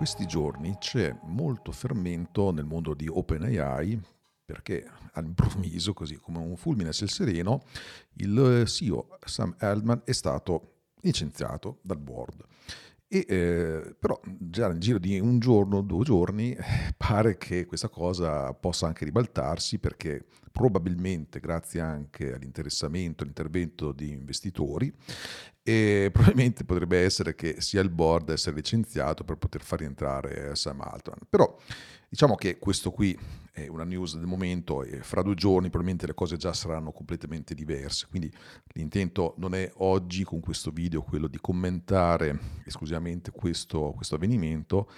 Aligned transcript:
questi 0.00 0.24
giorni 0.24 0.78
c'è 0.78 1.14
molto 1.24 1.72
fermento 1.72 2.52
nel 2.52 2.64
mondo 2.64 2.94
di 2.94 3.06
OpenAI 3.06 4.00
perché 4.46 4.90
all'improvviso, 5.12 5.92
così 5.92 6.16
come 6.16 6.38
un 6.38 6.56
fulmine 6.56 6.88
a 6.88 6.92
ciel 6.92 7.10
sereno, 7.10 7.64
il 8.14 8.62
CEO 8.66 9.18
Sam 9.22 9.54
Altman 9.58 10.00
è 10.06 10.12
stato 10.12 10.92
licenziato 11.02 11.80
dal 11.82 11.98
board. 11.98 12.42
E, 13.12 13.26
eh, 13.28 13.96
però 13.98 14.20
già 14.38 14.68
nel 14.68 14.78
giro 14.78 15.00
di 15.00 15.18
un 15.18 15.40
giorno, 15.40 15.82
due 15.82 16.04
giorni, 16.04 16.56
pare 16.96 17.36
che 17.38 17.66
questa 17.66 17.88
cosa 17.88 18.54
possa 18.54 18.86
anche 18.86 19.04
ribaltarsi 19.04 19.80
perché 19.80 20.24
probabilmente 20.52 21.40
grazie 21.40 21.80
anche 21.80 22.32
all'interessamento, 22.32 23.24
all'intervento 23.24 23.90
di 23.90 24.10
investitori, 24.10 24.92
e 25.60 26.10
probabilmente 26.12 26.64
potrebbe 26.64 27.00
essere 27.02 27.34
che 27.34 27.60
sia 27.60 27.80
il 27.80 27.90
board 27.90 28.30
essere 28.30 28.54
licenziato 28.54 29.24
per 29.24 29.36
poter 29.36 29.62
far 29.62 29.80
rientrare 29.80 30.54
Sam 30.54 30.80
Altman. 30.80 31.18
Però 31.28 31.56
diciamo 32.10 32.34
che 32.34 32.58
questo 32.58 32.90
qui 32.90 33.16
è 33.52 33.68
una 33.68 33.84
news 33.84 34.16
del 34.16 34.26
momento 34.26 34.82
e 34.82 35.00
fra 35.02 35.22
due 35.22 35.34
giorni 35.34 35.68
probabilmente 35.68 36.06
le 36.06 36.14
cose 36.14 36.36
già 36.36 36.52
saranno 36.52 36.90
completamente 36.90 37.54
diverse, 37.54 38.08
quindi 38.10 38.28
l'intento 38.72 39.34
non 39.38 39.54
è 39.54 39.70
oggi 39.76 40.24
con 40.24 40.40
questo 40.40 40.72
video 40.72 41.02
quello 41.02 41.28
di 41.28 41.38
commentare 41.40 42.36
esclusivamente 42.64 43.30
questo, 43.30 43.92
questo 43.94 44.16
avvenimento, 44.16 44.90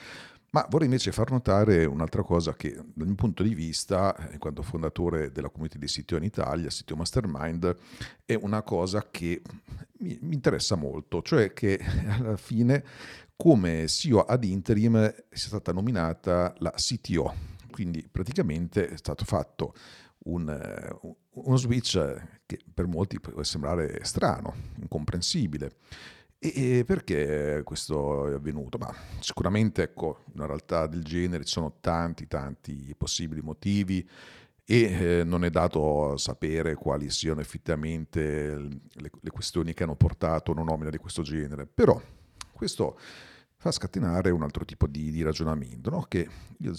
ma 0.52 0.66
vorrei 0.68 0.86
invece 0.86 1.12
far 1.12 1.30
notare 1.30 1.86
un'altra 1.86 2.22
cosa 2.22 2.54
che 2.54 2.74
dal 2.74 3.06
mio 3.06 3.14
punto 3.14 3.42
di 3.42 3.54
vista, 3.54 4.14
in 4.32 4.38
quanto 4.38 4.62
fondatore 4.62 5.32
della 5.32 5.48
community 5.48 5.78
di 5.78 5.86
CTO 5.86 6.16
in 6.16 6.24
Italia, 6.24 6.68
CTO 6.68 6.94
Mastermind, 6.94 7.74
è 8.26 8.34
una 8.34 8.62
cosa 8.62 9.08
che 9.10 9.40
mi, 10.00 10.18
mi 10.20 10.34
interessa 10.34 10.74
molto, 10.74 11.22
cioè 11.22 11.54
che 11.54 11.80
alla 12.06 12.36
fine 12.36 12.84
come 13.34 13.88
CEO 13.88 14.20
ad 14.20 14.44
interim 14.44 14.98
è 14.98 15.16
stata 15.30 15.72
nominata 15.72 16.54
la 16.58 16.70
CTO, 16.70 17.34
quindi 17.70 18.06
praticamente 18.10 18.88
è 18.88 18.96
stato 18.98 19.24
fatto 19.24 19.72
un, 20.24 20.98
uno 21.30 21.56
switch 21.56 22.22
che 22.44 22.58
per 22.72 22.86
molti 22.86 23.18
può 23.20 23.42
sembrare 23.42 24.04
strano, 24.04 24.54
incomprensibile. 24.80 25.76
E 26.44 26.82
perché 26.84 27.60
questo 27.62 28.26
è 28.28 28.32
avvenuto? 28.32 28.76
Ma 28.76 28.92
sicuramente, 29.20 29.84
ecco, 29.84 30.24
una 30.34 30.46
realtà 30.46 30.88
del 30.88 31.04
genere 31.04 31.44
ci 31.44 31.52
sono 31.52 31.76
tanti, 31.80 32.26
tanti 32.26 32.92
possibili 32.98 33.40
motivi 33.40 34.04
e 34.64 35.20
eh, 35.20 35.24
non 35.24 35.44
è 35.44 35.50
dato 35.50 36.16
sapere 36.16 36.74
quali 36.74 37.10
siano 37.10 37.40
effettivamente 37.40 38.56
le, 38.56 39.10
le, 39.20 39.30
questioni 39.30 39.72
che 39.72 39.84
hanno 39.84 39.94
portato 39.94 40.50
a 40.50 40.54
una 40.54 40.64
nomina 40.64 40.90
di 40.90 40.98
questo 40.98 41.22
genere. 41.22 41.64
Però 41.72 42.02
questo 42.50 42.98
fa 43.54 43.70
scatenare 43.70 44.30
un 44.30 44.42
altro 44.42 44.64
tipo 44.64 44.88
di, 44.88 45.12
di 45.12 45.22
ragionamento, 45.22 45.90
no? 45.90 46.06
che 46.08 46.28
io 46.58 46.72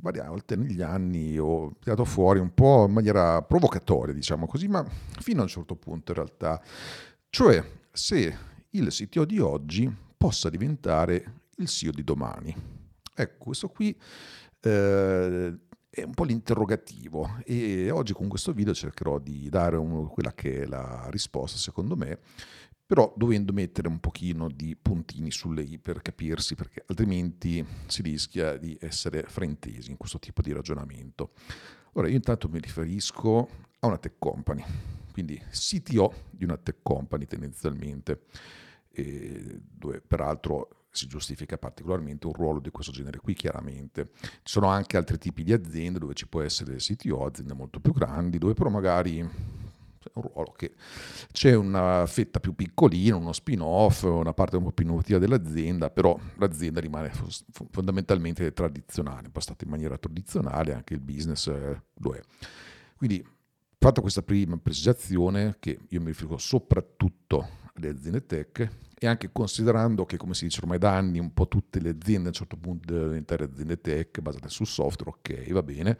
varie 0.00 0.24
volte 0.26 0.56
negli 0.56 0.82
anni 0.82 1.38
ho 1.38 1.76
tirato 1.78 2.04
fuori 2.04 2.40
un 2.40 2.52
po' 2.52 2.86
in 2.86 2.92
maniera 2.92 3.40
provocatoria, 3.42 4.12
diciamo 4.12 4.48
così, 4.48 4.66
ma 4.66 4.84
fino 5.20 5.38
a 5.38 5.42
un 5.44 5.48
certo 5.48 5.76
punto 5.76 6.10
in 6.10 6.18
realtà. 6.18 6.60
Cioè, 7.30 7.64
se 7.92 8.54
il 8.76 8.88
CTO 8.88 9.24
di 9.24 9.38
oggi 9.38 9.90
possa 10.16 10.50
diventare 10.50 11.42
il 11.56 11.68
CEO 11.68 11.92
di 11.92 12.04
domani. 12.04 12.54
Ecco, 13.14 13.44
questo 13.44 13.68
qui 13.68 13.96
eh, 14.60 15.58
è 15.88 16.02
un 16.02 16.12
po' 16.12 16.24
l'interrogativo 16.24 17.38
e 17.44 17.90
oggi 17.90 18.12
con 18.12 18.28
questo 18.28 18.52
video 18.52 18.74
cercherò 18.74 19.18
di 19.18 19.48
dare 19.48 19.76
un, 19.76 20.08
quella 20.08 20.34
che 20.34 20.62
è 20.62 20.66
la 20.66 21.08
risposta 21.10 21.56
secondo 21.56 21.96
me, 21.96 22.18
però 22.84 23.12
dovendo 23.16 23.52
mettere 23.52 23.88
un 23.88 23.98
pochino 23.98 24.48
di 24.48 24.76
puntini 24.76 25.30
sulle 25.30 25.62
i 25.62 25.78
per 25.78 26.02
capirsi, 26.02 26.54
perché 26.54 26.84
altrimenti 26.86 27.64
si 27.86 28.02
rischia 28.02 28.58
di 28.58 28.76
essere 28.80 29.22
fraintesi 29.22 29.90
in 29.90 29.96
questo 29.96 30.18
tipo 30.18 30.42
di 30.42 30.52
ragionamento. 30.52 31.32
Ora, 31.92 32.08
io 32.08 32.16
intanto 32.16 32.48
mi 32.48 32.60
riferisco 32.60 33.48
a 33.78 33.86
una 33.86 33.96
tech 33.96 34.16
company, 34.18 34.62
quindi 35.12 35.40
CTO 35.50 36.12
di 36.30 36.44
una 36.44 36.58
tech 36.58 36.80
company 36.82 37.24
tendenzialmente 37.24 38.20
dove 39.02 40.00
peraltro 40.06 40.86
si 40.90 41.06
giustifica 41.06 41.58
particolarmente 41.58 42.26
un 42.26 42.32
ruolo 42.32 42.58
di 42.58 42.70
questo 42.70 42.90
genere 42.90 43.18
qui 43.18 43.34
chiaramente. 43.34 44.10
Ci 44.20 44.28
sono 44.44 44.68
anche 44.68 44.96
altri 44.96 45.18
tipi 45.18 45.44
di 45.44 45.52
aziende 45.52 45.98
dove 45.98 46.14
ci 46.14 46.26
può 46.26 46.40
essere 46.40 46.76
CTO, 46.76 47.24
aziende 47.24 47.52
molto 47.52 47.80
più 47.80 47.92
grandi, 47.92 48.38
dove 48.38 48.54
però 48.54 48.70
magari 48.70 49.28
un 50.14 50.22
ruolo 50.22 50.52
che 50.52 50.74
c'è 51.32 51.54
una 51.54 52.06
fetta 52.06 52.40
più 52.40 52.54
piccolina, 52.54 53.16
uno 53.16 53.32
spin-off, 53.32 54.04
una 54.04 54.32
parte 54.32 54.56
un 54.56 54.64
po' 54.64 54.72
più 54.72 54.84
innovativa 54.84 55.18
dell'azienda, 55.18 55.90
però 55.90 56.18
l'azienda 56.36 56.80
rimane 56.80 57.12
fondamentalmente 57.70 58.52
tradizionale, 58.52 59.26
impostata 59.26 59.64
in 59.64 59.70
maniera 59.70 59.98
tradizionale, 59.98 60.72
anche 60.72 60.94
il 60.94 61.00
business 61.00 61.48
eh, 61.48 61.82
lo 61.94 62.14
è. 62.14 62.20
Quindi, 62.96 63.26
fatta 63.78 64.00
questa 64.00 64.22
prima 64.22 64.56
precisazione, 64.56 65.56
che 65.58 65.78
io 65.88 66.00
mi 66.00 66.06
riferisco 66.06 66.38
soprattutto 66.38 67.64
alle 67.78 67.90
aziende 67.90 68.26
tech, 68.26 68.68
e 68.98 69.06
anche 69.06 69.30
considerando 69.30 70.06
che, 70.06 70.16
come 70.16 70.34
si 70.34 70.44
dice 70.44 70.60
ormai 70.60 70.78
da 70.78 70.94
anni, 70.96 71.18
un 71.18 71.32
po' 71.34 71.48
tutte 71.48 71.80
le 71.80 71.90
aziende 71.90 72.24
a 72.24 72.28
un 72.28 72.34
certo 72.34 72.56
punto 72.56 72.86
devono 72.86 73.08
diventare 73.08 73.44
aziende 73.44 73.80
tech 73.80 74.20
basate 74.20 74.48
sul 74.48 74.66
software, 74.66 75.18
ok, 75.18 75.52
va 75.52 75.62
bene, 75.62 75.98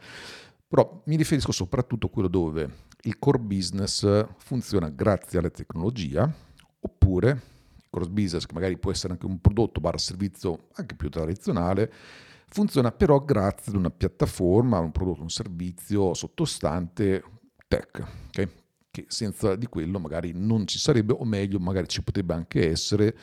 però 0.67 1.01
mi 1.05 1.15
riferisco 1.15 1.51
soprattutto 1.51 2.07
a 2.07 2.09
quello 2.09 2.27
dove 2.27 2.85
il 3.03 3.19
core 3.19 3.39
business 3.39 4.25
funziona 4.37 4.89
grazie 4.89 5.39
alla 5.39 5.49
tecnologia, 5.49 6.29
oppure 6.79 7.29
il 7.75 7.85
core 7.89 8.09
business, 8.09 8.45
che 8.45 8.53
magari 8.53 8.77
può 8.77 8.91
essere 8.91 9.13
anche 9.13 9.25
un 9.25 9.39
prodotto 9.39 9.79
barra 9.79 9.97
servizio 9.97 10.67
anche 10.73 10.95
più 10.95 11.09
tradizionale, 11.09 11.91
funziona 12.49 12.91
però 12.91 13.23
grazie 13.23 13.71
ad 13.71 13.77
una 13.77 13.91
piattaforma, 13.91 14.79
un 14.79 14.91
prodotto, 14.91 15.21
un 15.21 15.29
servizio 15.29 16.13
sottostante 16.13 17.23
tech, 17.67 18.03
ok? 18.27 18.49
Che 18.97 19.05
senza 19.09 19.55
di 19.55 19.67
quello 19.67 19.99
magari 19.99 20.31
non 20.33 20.65
ci 20.65 20.79
sarebbe, 20.79 21.13
o 21.13 21.23
meglio, 21.23 21.59
magari 21.59 21.87
ci 21.87 22.01
potrebbe 22.01 22.33
anche 22.33 22.69
essere, 22.69 23.15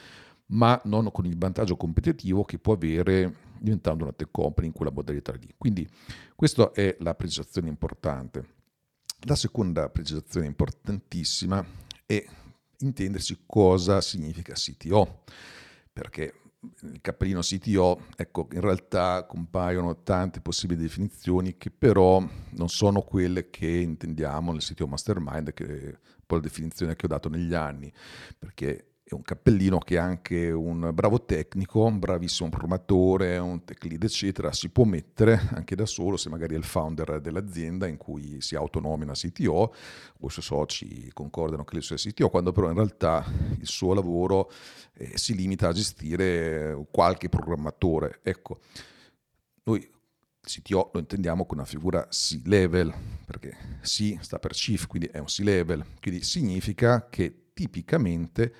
ma 0.46 0.80
non 0.84 1.10
con 1.10 1.26
il 1.26 1.36
vantaggio 1.36 1.76
competitivo 1.76 2.44
che 2.44 2.58
può 2.58 2.74
avere 2.74 3.42
diventando 3.58 4.04
una 4.04 4.12
tech 4.12 4.28
company 4.30 4.68
in 4.68 4.72
quella 4.72 4.92
modalità 4.92 5.32
lì. 5.32 5.52
Quindi 5.56 5.88
questa 6.36 6.70
è 6.72 6.96
la 7.00 7.14
precisazione 7.14 7.68
importante. 7.68 8.52
La 9.26 9.34
seconda 9.34 9.88
precisazione 9.88 10.46
importantissima 10.46 11.64
è 12.06 12.24
intendersi 12.78 13.42
cosa 13.46 14.00
significa 14.00 14.52
CTO, 14.52 15.22
perché 15.92 16.34
il 16.82 17.00
cappellino 17.00 17.40
CTO, 17.40 18.06
ecco, 18.16 18.48
in 18.52 18.60
realtà 18.60 19.24
compaiono 19.24 20.02
tante 20.02 20.40
possibili 20.40 20.82
definizioni 20.82 21.56
che 21.56 21.70
però 21.70 22.24
non 22.50 22.68
sono 22.68 23.02
quelle 23.02 23.50
che 23.50 23.66
intendiamo 23.68 24.52
nel 24.52 24.62
CTO 24.62 24.86
Mastermind, 24.86 25.52
che 25.52 25.64
è 25.64 25.86
un 25.86 26.26
po' 26.26 26.36
la 26.36 26.40
definizione 26.40 26.96
che 26.96 27.06
ho 27.06 27.08
dato 27.08 27.28
negli 27.28 27.54
anni, 27.54 27.92
perché 28.38 28.93
è 29.06 29.12
un 29.12 29.20
cappellino 29.20 29.78
che 29.78 29.98
anche 29.98 30.50
un 30.50 30.90
bravo 30.94 31.26
tecnico, 31.26 31.84
un 31.84 31.98
bravissimo 31.98 32.48
programmatore, 32.48 33.36
un 33.36 33.62
tech 33.62 33.84
lead, 33.84 34.02
eccetera, 34.02 34.50
si 34.50 34.70
può 34.70 34.84
mettere 34.84 35.38
anche 35.52 35.76
da 35.76 35.84
solo 35.84 36.16
se 36.16 36.30
magari 36.30 36.54
è 36.54 36.56
il 36.56 36.64
founder 36.64 37.20
dell'azienda 37.20 37.86
in 37.86 37.98
cui 37.98 38.40
si 38.40 38.56
autonomina 38.56 39.12
CTO 39.12 39.52
o 39.52 40.26
i 40.26 40.30
suoi 40.30 40.42
soci 40.42 41.10
concordano 41.12 41.64
che 41.64 41.74
lui 41.74 41.82
sia 41.82 41.96
CTO, 41.96 42.30
quando 42.30 42.52
però 42.52 42.68
in 42.68 42.76
realtà 42.76 43.30
il 43.58 43.66
suo 43.66 43.92
lavoro 43.92 44.50
eh, 44.94 45.18
si 45.18 45.34
limita 45.34 45.68
a 45.68 45.72
gestire 45.72 46.86
qualche 46.90 47.28
programmatore. 47.28 48.20
Ecco, 48.22 48.60
noi 49.64 49.86
CTO 50.40 50.90
lo 50.94 51.00
intendiamo 51.00 51.44
con 51.44 51.58
una 51.58 51.66
figura 51.66 52.06
C-level, 52.08 52.94
perché 53.26 53.54
C 53.82 54.16
sta 54.20 54.38
per 54.38 54.52
Chief, 54.52 54.86
quindi 54.86 55.08
è 55.08 55.18
un 55.18 55.26
C-level, 55.26 55.84
quindi 56.00 56.22
significa 56.22 57.06
che 57.10 57.50
tipicamente 57.52 58.52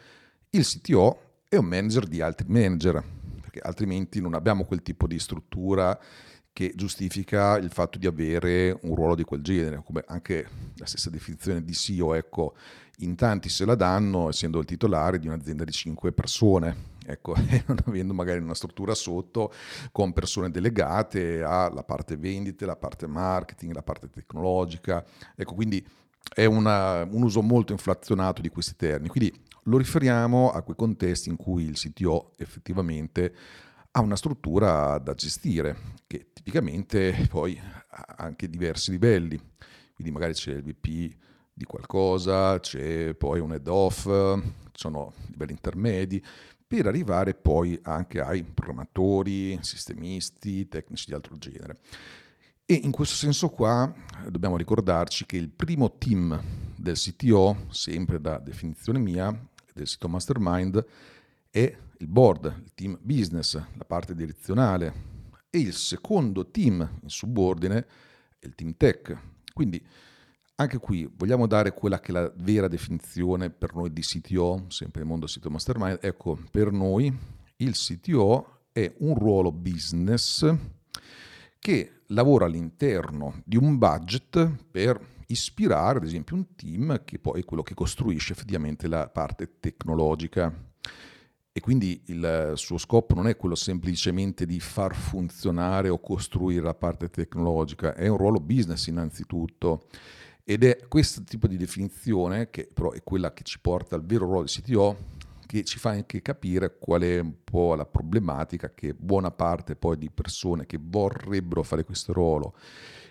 il 0.57 0.65
CTO 0.65 1.19
è 1.49 1.57
un 1.57 1.67
manager 1.67 2.07
di 2.07 2.21
altri 2.21 2.47
manager, 2.49 3.03
perché 3.41 3.61
altrimenti 3.61 4.21
non 4.21 4.35
abbiamo 4.35 4.65
quel 4.65 4.83
tipo 4.83 5.07
di 5.07 5.19
struttura 5.19 5.99
che 6.53 6.73
giustifica 6.77 7.57
il 7.57 7.71
fatto 7.71 7.99
di 7.99 8.07
avere 8.07 8.79
un 8.83 8.95
ruolo 8.95 9.17
di 9.17 9.25
quel 9.25 9.43
genere, 9.43 9.83
come 9.85 10.05
anche 10.07 10.49
la 10.77 10.87
stessa 10.87 11.11
definizione 11.11 11.65
di 11.65 11.73
CEO, 11.73 12.15
ecco, 12.15 12.55
in 12.99 13.17
tanti 13.17 13.49
se 13.49 13.65
la 13.65 13.75
danno 13.75 14.29
essendo 14.29 14.61
il 14.61 14.65
titolare 14.65 15.19
di 15.19 15.27
un'azienda 15.27 15.65
di 15.65 15.73
5 15.73 16.13
persone, 16.13 16.93
ecco, 17.05 17.35
e 17.51 17.65
non 17.67 17.79
avendo 17.85 18.15
magari 18.15 18.39
una 18.39 18.55
struttura 18.55 18.95
sotto 18.95 19.53
con 19.91 20.13
persone 20.13 20.53
delegate 20.53 21.43
alla 21.43 21.83
parte 21.83 22.17
vendite, 22.17 22.65
la 22.65 22.77
parte 22.77 23.09
marketing, 23.09 23.73
la 23.73 23.83
parte 23.83 24.09
tecnologica, 24.09 25.05
ecco, 25.35 25.55
quindi 25.55 25.85
è 26.33 26.45
una, 26.45 27.03
un 27.05 27.23
uso 27.23 27.43
molto 27.43 27.73
inflazionato 27.73 28.41
di 28.41 28.49
questi 28.49 28.77
termini. 28.77 29.09
Quindi 29.09 29.33
lo 29.65 29.79
riferiamo 29.79 30.51
a 30.51 30.63
quei 30.63 30.77
contesti 30.77 31.29
in 31.29 31.37
cui 31.37 31.65
il 31.65 31.77
CTO 31.77 32.35
effettivamente 32.37 33.35
ha 33.93 34.01
una 34.01 34.17
struttura 34.17 34.99
da 34.99 35.15
gestire, 35.15 35.77
che 36.07 36.31
tipicamente 36.33 37.27
poi 37.31 37.59
ha 37.59 38.15
anche 38.19 38.49
diversi 38.49 38.91
livelli. 38.91 39.41
Quindi 39.95 40.13
magari 40.13 40.33
c'è 40.33 40.53
il 40.53 40.63
VP 40.63 41.17
di 41.53 41.65
qualcosa, 41.65 42.59
c'è 42.59 43.15
poi 43.15 43.39
un 43.39 43.53
head 43.53 43.69
off, 43.69 44.05
sono 44.73 45.13
livelli 45.31 45.53
intermedi, 45.53 46.23
per 46.67 46.87
arrivare 46.87 47.35
poi 47.35 47.79
anche 47.83 48.21
ai 48.21 48.43
programmatori, 48.43 49.57
sistemisti, 49.63 50.67
tecnici 50.67 51.07
di 51.07 51.15
altro 51.15 51.39
genere. 51.39 51.79
E 52.67 52.81
in 52.83 52.93
questo 52.93 53.15
senso 53.15 53.51
qua 53.51 53.93
dobbiamo 54.27 54.57
ricordarci 54.57 55.27
che 55.27 55.37
il 55.37 55.51
primo 55.51 55.99
team 55.99 56.43
del 56.75 56.97
CTO, 56.97 57.67
sempre 57.69 58.19
da 58.19 58.39
definizione 58.39 58.99
mia, 58.99 59.39
del 59.75 59.87
sito 59.87 60.09
Mastermind, 60.09 60.83
è 61.51 61.77
il 61.99 62.07
board, 62.07 62.63
il 62.65 62.73
team 62.75 62.99
business, 63.03 63.55
la 63.55 63.85
parte 63.85 64.15
direzionale, 64.15 64.95
e 65.51 65.59
il 65.59 65.75
secondo 65.75 66.51
team 66.51 67.01
in 67.03 67.09
subordine 67.11 67.87
è 68.39 68.47
il 68.47 68.55
team 68.55 68.75
tech. 68.79 69.15
Quindi 69.53 69.85
anche 70.55 70.79
qui 70.79 71.07
vogliamo 71.15 71.47
dare 71.47 71.75
quella 71.75 72.01
che 72.01 72.13
è 72.13 72.15
la 72.15 72.33
vera 72.37 72.67
definizione 72.67 73.51
per 73.51 73.75
noi 73.75 73.93
di 73.93 74.01
CTO, 74.01 74.65
sempre 74.69 75.01
nel 75.01 75.11
mondo 75.11 75.27
CTO 75.27 75.51
Mastermind. 75.51 75.99
Ecco, 76.01 76.39
per 76.51 76.73
noi 76.73 77.15
il 77.57 77.75
CTO 77.75 78.69
è 78.73 78.91
un 79.01 79.15
ruolo 79.17 79.53
business 79.53 80.51
che 81.65 82.03
lavora 82.09 82.45
all'interno 82.45 83.41
di 83.43 83.57
un 83.57 83.79
budget 83.79 84.67
per 84.71 85.01
ispirare, 85.29 85.97
ad 85.97 86.05
esempio, 86.05 86.37
un 86.37 86.55
team 86.55 87.05
che 87.07 87.19
poi 87.19 87.41
è 87.41 87.45
quello 87.47 87.63
che 87.63 87.73
costruisce 87.73 88.35
effettivamente 88.35 88.87
la 88.87 89.09
parte 89.09 89.61
tecnologica. 89.61 90.53
E 91.51 91.61
quindi 91.61 92.03
il 92.09 92.53
suo 92.57 92.77
scopo 92.77 93.15
non 93.15 93.29
è 93.29 93.37
quello 93.39 93.55
semplicemente 93.55 94.45
di 94.45 94.61
far 94.61 94.95
funzionare 94.95 95.89
o 95.89 96.01
costruire 96.01 96.63
la 96.63 96.75
parte 96.75 97.09
tecnologica, 97.09 97.95
è 97.95 98.09
un 98.09 98.19
ruolo 98.19 98.41
business 98.41 98.87
innanzitutto. 98.89 99.87
Ed 100.45 100.65
è 100.65 100.87
questo 100.87 101.23
tipo 101.25 101.47
di 101.47 101.57
definizione, 101.57 102.51
che 102.51 102.69
però 102.71 102.91
è 102.91 103.03
quella 103.03 103.33
che 103.33 103.43
ci 103.43 103.59
porta 103.59 103.95
al 103.95 104.05
vero 104.05 104.27
ruolo 104.27 104.43
di 104.43 104.51
CTO, 104.51 104.97
che 105.47 105.65
ci 105.65 105.79
fa 105.79 105.91
anche 105.91 106.23
capire 106.23 106.79
qual 106.79 107.03
è 107.03 107.19
un 107.19 107.35
po' 107.45 107.75
la 107.75 107.87
problematica 107.87 108.73
che 108.73 108.95
buona 108.95 109.31
parte 109.31 109.77
poi 109.77 109.99
di 109.99 110.11
persone 110.11 110.67
che 110.67 110.79
vorrebbero 110.81 111.63
fare 111.63 111.85
questo 111.85 112.13
ruolo 112.13 112.57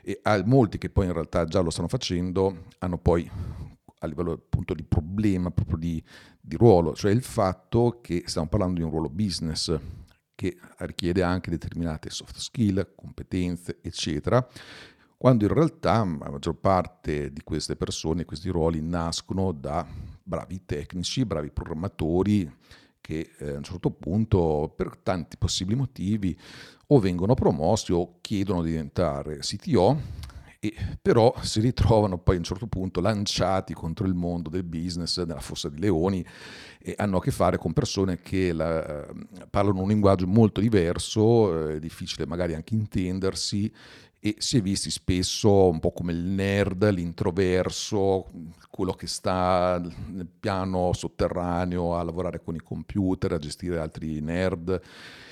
e 0.04 0.20
molti 0.46 0.78
che 0.78 0.90
poi 0.90 1.06
in 1.06 1.14
realtà 1.14 1.46
già 1.46 1.62
lo 1.62 1.70
stanno 1.70 1.88
facendo 1.88 2.66
hanno 2.80 2.98
poi 2.98 3.30
a 4.04 4.08
livello 4.08 4.34
appunto 4.34 4.74
di 4.74 4.84
problema 4.84 5.50
proprio 5.50 5.78
di, 5.78 6.04
di 6.40 6.56
ruolo, 6.58 6.94
cioè 6.94 7.12
il 7.12 7.24
fatto 7.24 8.00
che 8.02 8.24
stiamo 8.26 8.48
parlando 8.48 8.76
di 8.76 8.84
un 8.84 8.92
ruolo 8.92 9.10
business 9.10 9.76
che 10.36 10.58
richiede 10.80 11.24
anche 11.24 11.50
determinate 11.50 12.10
soft 12.10 12.38
skill, 12.38 12.96
competenze, 12.96 13.80
eccetera, 13.82 14.46
quando 15.18 15.46
in 15.46 15.54
realtà 15.54 16.00
la 16.00 16.30
maggior 16.32 16.56
parte 16.56 17.32
di 17.32 17.42
queste 17.44 17.78
persone, 17.78 18.26
questi 18.26 18.50
ruoli 18.50 18.82
nascono 18.82 19.54
da 19.54 19.88
bravi 20.24 20.64
tecnici, 20.66 21.26
bravi 21.26 21.52
programmatori 21.52 22.50
che 23.02 23.32
eh, 23.38 23.50
a 23.50 23.58
un 23.58 23.64
certo 23.64 23.92
punto 23.92 24.74
per 24.76 24.98
tanti 25.04 25.36
possibili 25.38 25.78
motivi 25.78 26.38
o 26.88 27.00
vengono 27.00 27.34
promossi 27.34 27.92
o 27.92 28.20
chiedono 28.22 28.64
di 28.64 28.70
diventare 28.70 29.40
CTO 29.40 30.22
e 30.62 30.74
però 31.02 31.34
si 31.42 31.60
ritrovano 31.60 32.18
poi 32.18 32.36
a 32.36 32.38
un 32.38 32.46
certo 32.46 32.68
punto 32.68 33.02
lanciati 33.02 33.74
contro 33.74 34.08
il 34.08 34.14
mondo 34.14 34.50
del 34.50 34.64
business 34.64 35.22
nella 35.22 35.42
fossa 35.42 35.68
di 35.68 35.78
leoni 35.78 36.26
e 36.80 36.94
hanno 36.98 37.18
a 37.18 37.22
che 37.22 37.32
fare 37.32 37.58
con 37.58 37.74
persone 37.74 38.22
che 38.22 38.54
la, 38.54 39.06
eh, 39.06 39.14
parlano 39.50 39.82
un 39.82 39.90
linguaggio 39.90 40.26
molto 40.26 40.62
diverso, 40.62 41.68
è 41.68 41.80
difficile 41.80 42.26
magari 42.26 42.54
anche 42.54 42.76
intendersi 42.76 43.70
e 44.26 44.36
si 44.38 44.60
è 44.60 44.62
visti 44.62 44.90
spesso 44.90 45.68
un 45.68 45.82
po' 45.82 45.92
come 45.92 46.14
il 46.14 46.24
nerd, 46.24 46.90
l'introverso, 46.92 48.32
quello 48.70 48.94
che 48.94 49.06
sta 49.06 49.82
nel 50.12 50.30
piano 50.40 50.94
sotterraneo 50.94 51.98
a 51.98 52.04
lavorare 52.04 52.42
con 52.42 52.56
i 52.56 52.62
computer, 52.62 53.34
a 53.34 53.38
gestire 53.38 53.80
altri 53.80 54.22
nerd, 54.22 54.80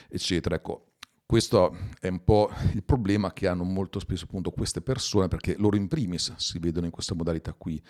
eccetera. 0.10 0.56
Ecco, 0.56 0.88
questo 1.26 1.74
è 2.02 2.10
un 2.10 2.22
po' 2.26 2.52
il 2.74 2.84
problema 2.84 3.32
che 3.32 3.48
hanno 3.48 3.64
molto 3.64 3.98
spesso 3.98 4.26
appunto 4.26 4.52
queste 4.52 4.82
persone 4.82 5.30
perché 5.30 5.56
loro 5.58 5.78
in 5.78 5.88
primis 5.88 6.36
si 6.36 6.60
vedono 6.60 6.86
in 6.86 6.92
questa 6.92 7.16
modalità 7.16 7.54
qui 7.54 7.82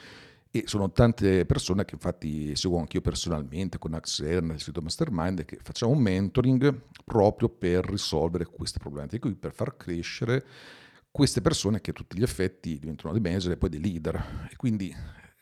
e 0.51 0.65
sono 0.67 0.91
tante 0.91 1.47
persone 1.47 1.83
che 1.83 1.95
infatti 1.95 2.55
seguo 2.55 2.77
anch'io 2.77 3.01
personalmente 3.01 3.79
con 3.79 3.95
Axel 3.95 4.43
nel 4.43 4.59
sito 4.59 4.81
Mastermind 4.81 5.45
che 5.45 5.57
facciamo 5.63 5.93
un 5.93 5.99
mentoring 5.99 6.79
proprio 7.03 7.49
per 7.49 7.85
risolvere 7.85 8.45
queste 8.45 8.77
problematiche, 8.77 9.33
per 9.33 9.51
far 9.51 9.75
crescere 9.75 10.45
queste 11.11 11.41
persone 11.41 11.81
che 11.81 11.91
a 11.91 11.93
tutti 11.93 12.17
gli 12.17 12.23
effetti 12.23 12.79
diventano 12.79 13.11
dei 13.11 13.21
manager 13.21 13.51
e 13.51 13.57
poi 13.57 13.69
dei 13.69 13.81
leader. 13.81 14.47
E 14.49 14.55
quindi 14.55 14.95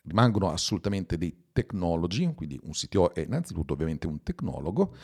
rimangono 0.04 0.50
assolutamente 0.50 1.18
dei 1.18 1.50
technology, 1.51 2.33
quindi 2.33 2.60
un 2.63 2.71
CTO 2.71 3.13
è 3.13 3.19
innanzitutto 3.21 3.74
ovviamente 3.74 4.07
un 4.07 4.24
tecnologo, 4.24 4.95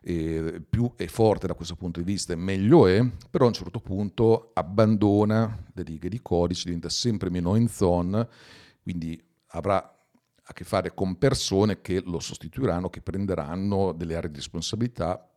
più 0.00 0.92
è 0.96 1.06
forte 1.06 1.46
da 1.46 1.54
questo 1.54 1.74
punto 1.76 2.00
di 2.00 2.06
vista 2.06 2.34
meglio 2.34 2.86
è, 2.86 3.04
però 3.28 3.44
a 3.44 3.48
un 3.48 3.54
certo 3.54 3.80
punto 3.80 4.52
abbandona 4.54 5.66
le 5.74 5.82
righe 5.82 6.08
di 6.08 6.22
codice, 6.22 6.64
diventa 6.64 6.88
sempre 6.88 7.28
meno 7.28 7.52
hands-on, 7.52 8.26
quindi 8.82 9.22
avrà 9.48 9.76
a 10.46 10.52
che 10.52 10.64
fare 10.64 10.94
con 10.94 11.18
persone 11.18 11.82
che 11.82 12.00
lo 12.02 12.20
sostituiranno, 12.20 12.88
che 12.88 13.02
prenderanno 13.02 13.92
delle 13.92 14.16
aree 14.16 14.30
di 14.30 14.36
responsabilità, 14.36 15.28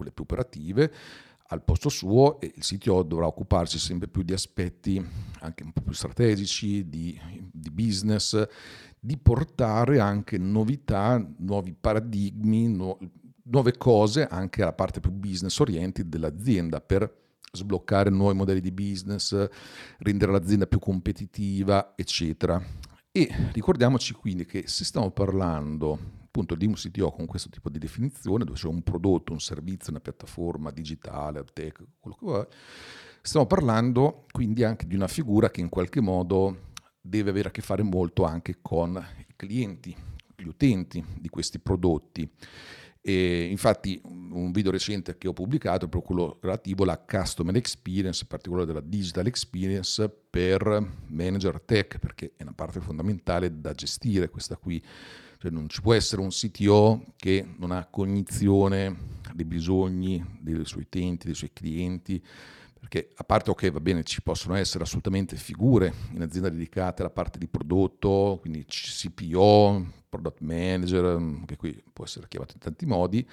quelle 0.00 0.12
più 0.12 0.22
operative, 0.22 0.92
al 1.50 1.62
posto 1.62 1.88
suo 1.88 2.40
e 2.40 2.52
il 2.54 2.62
CTO 2.62 3.02
dovrà 3.02 3.26
occuparsi 3.26 3.78
sempre 3.78 4.08
più 4.08 4.22
di 4.22 4.32
aspetti 4.32 5.04
anche 5.40 5.64
un 5.64 5.72
po' 5.72 5.82
più 5.82 5.92
strategici, 5.92 6.88
di, 6.88 7.18
di 7.50 7.70
business, 7.70 8.46
di 8.98 9.16
portare 9.16 9.98
anche 9.98 10.38
novità, 10.38 11.24
nuovi 11.38 11.74
paradigmi, 11.78 12.68
no, 12.68 12.98
nuove 13.44 13.76
cose 13.76 14.26
anche 14.26 14.62
alla 14.62 14.72
parte 14.72 15.00
più 15.00 15.10
business 15.10 15.58
oriented 15.58 16.06
dell'azienda 16.06 16.80
per 16.80 17.18
sbloccare 17.52 18.10
nuovi 18.10 18.36
modelli 18.36 18.60
di 18.60 18.70
business, 18.70 19.48
rendere 19.98 20.30
l'azienda 20.30 20.66
più 20.66 20.78
competitiva, 20.78 21.94
eccetera. 21.96 22.62
E 23.10 23.28
ricordiamoci 23.52 24.12
quindi 24.12 24.44
che 24.46 24.68
se 24.68 24.84
stiamo 24.84 25.10
parlando 25.10 26.19
appunto 26.30 26.54
di 26.54 26.64
un 26.64 26.74
CTO 26.74 27.10
con 27.10 27.26
questo 27.26 27.48
tipo 27.48 27.68
di 27.68 27.78
definizione, 27.78 28.44
dove 28.44 28.56
c'è 28.56 28.68
un 28.68 28.82
prodotto, 28.82 29.32
un 29.32 29.40
servizio, 29.40 29.90
una 29.90 30.00
piattaforma 30.00 30.70
digitale, 30.70 31.44
tech, 31.52 31.82
quello 31.98 32.16
che 32.16 32.24
vuoi, 32.24 32.46
stiamo 33.20 33.46
parlando 33.46 34.26
quindi 34.30 34.62
anche 34.62 34.86
di 34.86 34.94
una 34.94 35.08
figura 35.08 35.50
che 35.50 35.60
in 35.60 35.68
qualche 35.68 36.00
modo 36.00 36.68
deve 37.00 37.30
avere 37.30 37.48
a 37.48 37.50
che 37.50 37.62
fare 37.62 37.82
molto 37.82 38.22
anche 38.22 38.58
con 38.62 39.04
i 39.26 39.34
clienti, 39.34 39.94
gli 40.36 40.46
utenti 40.46 41.04
di 41.18 41.28
questi 41.28 41.58
prodotti. 41.58 42.30
E 43.02 43.46
infatti 43.46 43.98
un 44.04 44.52
video 44.52 44.70
recente 44.70 45.16
che 45.16 45.26
ho 45.26 45.32
pubblicato 45.32 45.86
è 45.86 45.88
proprio 45.88 46.02
quello 46.02 46.38
relativo 46.42 46.84
alla 46.84 46.98
customer 46.98 47.56
experience, 47.56 48.20
in 48.22 48.28
particolare 48.28 48.66
della 48.66 48.82
digital 48.82 49.26
experience 49.26 50.08
per 50.30 50.86
manager 51.08 51.60
tech, 51.62 51.98
perché 51.98 52.34
è 52.36 52.42
una 52.42 52.52
parte 52.52 52.80
fondamentale 52.80 53.58
da 53.58 53.72
gestire 53.72 54.28
questa 54.28 54.56
qui 54.56 54.80
cioè 55.40 55.50
non 55.50 55.70
ci 55.70 55.80
può 55.80 55.94
essere 55.94 56.20
un 56.20 56.28
CTO 56.28 57.14
che 57.16 57.46
non 57.56 57.70
ha 57.70 57.86
cognizione 57.86 58.94
dei 59.32 59.46
bisogni 59.46 60.22
dei 60.38 60.66
suoi 60.66 60.82
utenti, 60.82 61.24
dei 61.24 61.34
suoi 61.34 61.50
clienti, 61.54 62.22
perché 62.78 63.08
a 63.14 63.24
parte 63.24 63.48
ok 63.48 63.70
va 63.70 63.80
bene 63.80 64.02
ci 64.02 64.20
possono 64.20 64.54
essere 64.54 64.84
assolutamente 64.84 65.36
figure 65.36 65.94
in 66.12 66.20
azienda 66.20 66.50
dedicate 66.50 67.00
alla 67.00 67.10
parte 67.10 67.38
di 67.38 67.46
prodotto, 67.46 68.36
quindi 68.42 68.66
CPO, 68.66 69.86
product 70.10 70.40
manager, 70.42 71.42
che 71.46 71.56
qui 71.56 71.82
può 71.90 72.04
essere 72.04 72.28
chiamato 72.28 72.52
in 72.52 72.60
tanti 72.60 72.84
modi, 72.84 73.26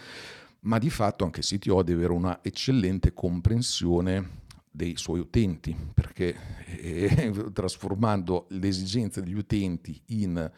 ma 0.62 0.78
di 0.78 0.90
fatto 0.90 1.26
anche 1.26 1.42
il 1.42 1.46
CTO 1.46 1.84
deve 1.84 2.06
avere 2.06 2.14
una 2.14 2.40
eccellente 2.42 3.14
comprensione 3.14 4.46
dei 4.72 4.96
suoi 4.96 5.20
utenti, 5.20 5.76
perché 5.94 6.34
eh, 6.78 7.34
trasformando 7.52 8.46
le 8.52 8.68
esigenze 8.70 9.22
degli 9.22 9.36
utenti 9.36 10.02
in 10.06 10.50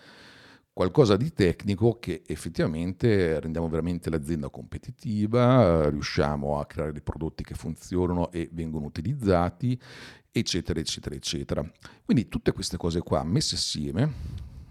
qualcosa 0.80 1.18
di 1.18 1.34
tecnico 1.34 1.98
che 2.00 2.22
effettivamente 2.26 3.38
rendiamo 3.42 3.68
veramente 3.68 4.10
l'azienda 4.10 4.48
competitiva, 4.48 5.90
riusciamo 5.90 6.58
a 6.58 6.66
creare 6.66 6.94
dei 6.94 7.02
prodotti 7.02 7.44
che 7.44 7.54
funzionano 7.54 8.32
e 8.32 8.48
vengono 8.54 8.86
utilizzati, 8.86 9.78
eccetera, 10.32 10.80
eccetera, 10.80 11.16
eccetera. 11.16 11.72
Quindi 12.06 12.30
tutte 12.30 12.54
queste 12.54 12.78
cose 12.78 13.02
qua 13.02 13.26
messe 13.26 13.56
assieme, 13.56 14.10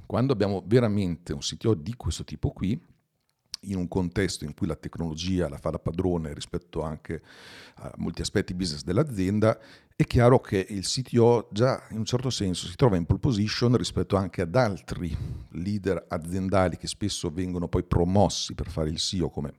quando 0.07 0.33
abbiamo 0.33 0.65
veramente 0.67 1.35
un 1.35 1.41
CTO 1.41 1.75
di 1.75 1.93
questo 1.95 2.25
tipo 2.25 2.53
qui, 2.53 2.81
in 3.63 3.77
un 3.77 3.89
contesto 3.89 4.45
in 4.45 4.55
cui 4.55 4.67
la 4.67 4.77
tecnologia 4.77 5.49
la 5.49 5.59
fa 5.59 5.71
da 5.71 5.79
padrone 5.79 6.33
rispetto 6.35 6.83
anche 6.83 7.23
a 7.77 7.93
molti 7.97 8.23
aspetti 8.23 8.55
business 8.55 8.83
dell'azienda, 8.83 9.59
è 9.95 10.05
chiaro 10.05 10.41
che 10.41 10.65
il 10.69 10.87
CTO 10.87 11.49
già 11.51 11.87
in 11.91 11.99
un 11.99 12.05
certo 12.05 12.31
senso 12.31 12.67
si 12.67 12.77
trova 12.77 12.97
in 12.97 13.05
pole 13.05 13.19
position 13.19 13.77
rispetto 13.77 14.17
anche 14.17 14.43
ad 14.43 14.55
altri 14.55 15.17
leader 15.53 16.05
aziendali 16.09 16.77
che 16.77 16.87
spesso 16.87 17.31
vengono 17.31 17.69
poi 17.69 17.83
promossi 17.83 18.55
per 18.55 18.71
fare 18.71 18.91
il 18.91 18.99
CEO 18.99 19.29
come 19.29 19.53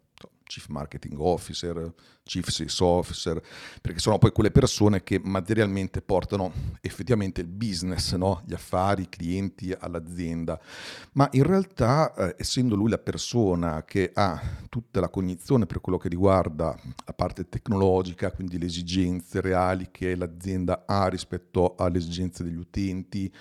Chief 0.50 0.66
Marketing 0.70 1.14
Officer, 1.20 1.94
Chief 2.24 2.48
Sales 2.50 2.80
Officer, 2.80 3.40
perché 3.82 4.00
sono 4.00 4.18
poi 4.18 4.32
quelle 4.32 4.50
persone 4.50 5.04
che 5.04 5.22
materialmente 5.24 6.02
portano 6.02 6.52
effettivamente 6.82 7.42
il 7.42 7.48
business, 7.48 8.16
no? 8.16 8.42
gli 8.48 8.56
affari, 8.56 9.04
i 9.04 9.10
clienti 9.10 9.72
all'azienda. 9.78 10.60
Ma 11.14 11.28
in 11.34 11.44
realtà, 11.44 12.12
eh, 12.16 12.36
essendo 12.40 12.76
lui 12.76 12.90
la 12.90 12.98
persona 12.98 13.84
che 13.86 14.10
ha 14.12 14.42
tutta 14.70 15.00
la 15.00 15.10
cognizione 15.10 15.68
per 15.68 15.82
quello 15.82 16.00
che 16.00 16.10
riguarda 16.10 16.76
la 17.06 17.14
parte 17.14 17.48
tecnologica, 17.48 18.32
quindi 18.32 18.58
le 18.58 18.66
esigenze 18.66 19.42
reali 19.42 19.90
che 19.92 20.16
l'azienda 20.16 20.86
ha 20.88 21.08
rispetto 21.10 21.76
alle 21.76 22.00
esigenze 22.00 22.44
degli 22.44 22.58
utenti 22.58 23.32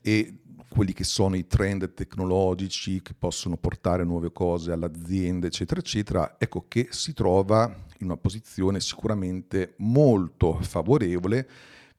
e 0.00 0.40
quelli 0.68 0.92
che 0.92 1.04
sono 1.04 1.36
i 1.36 1.46
trend 1.46 1.94
tecnologici 1.94 3.02
che 3.02 3.14
possono 3.18 3.56
portare 3.56 4.04
nuove 4.04 4.32
cose 4.32 4.72
all'azienda, 4.72 5.46
eccetera, 5.46 5.80
eccetera, 5.80 6.36
ecco 6.38 6.66
che 6.68 6.88
si 6.90 7.14
trova 7.14 7.64
in 7.98 8.06
una 8.06 8.16
posizione 8.16 8.80
sicuramente 8.80 9.74
molto 9.78 10.54
favorevole 10.60 11.48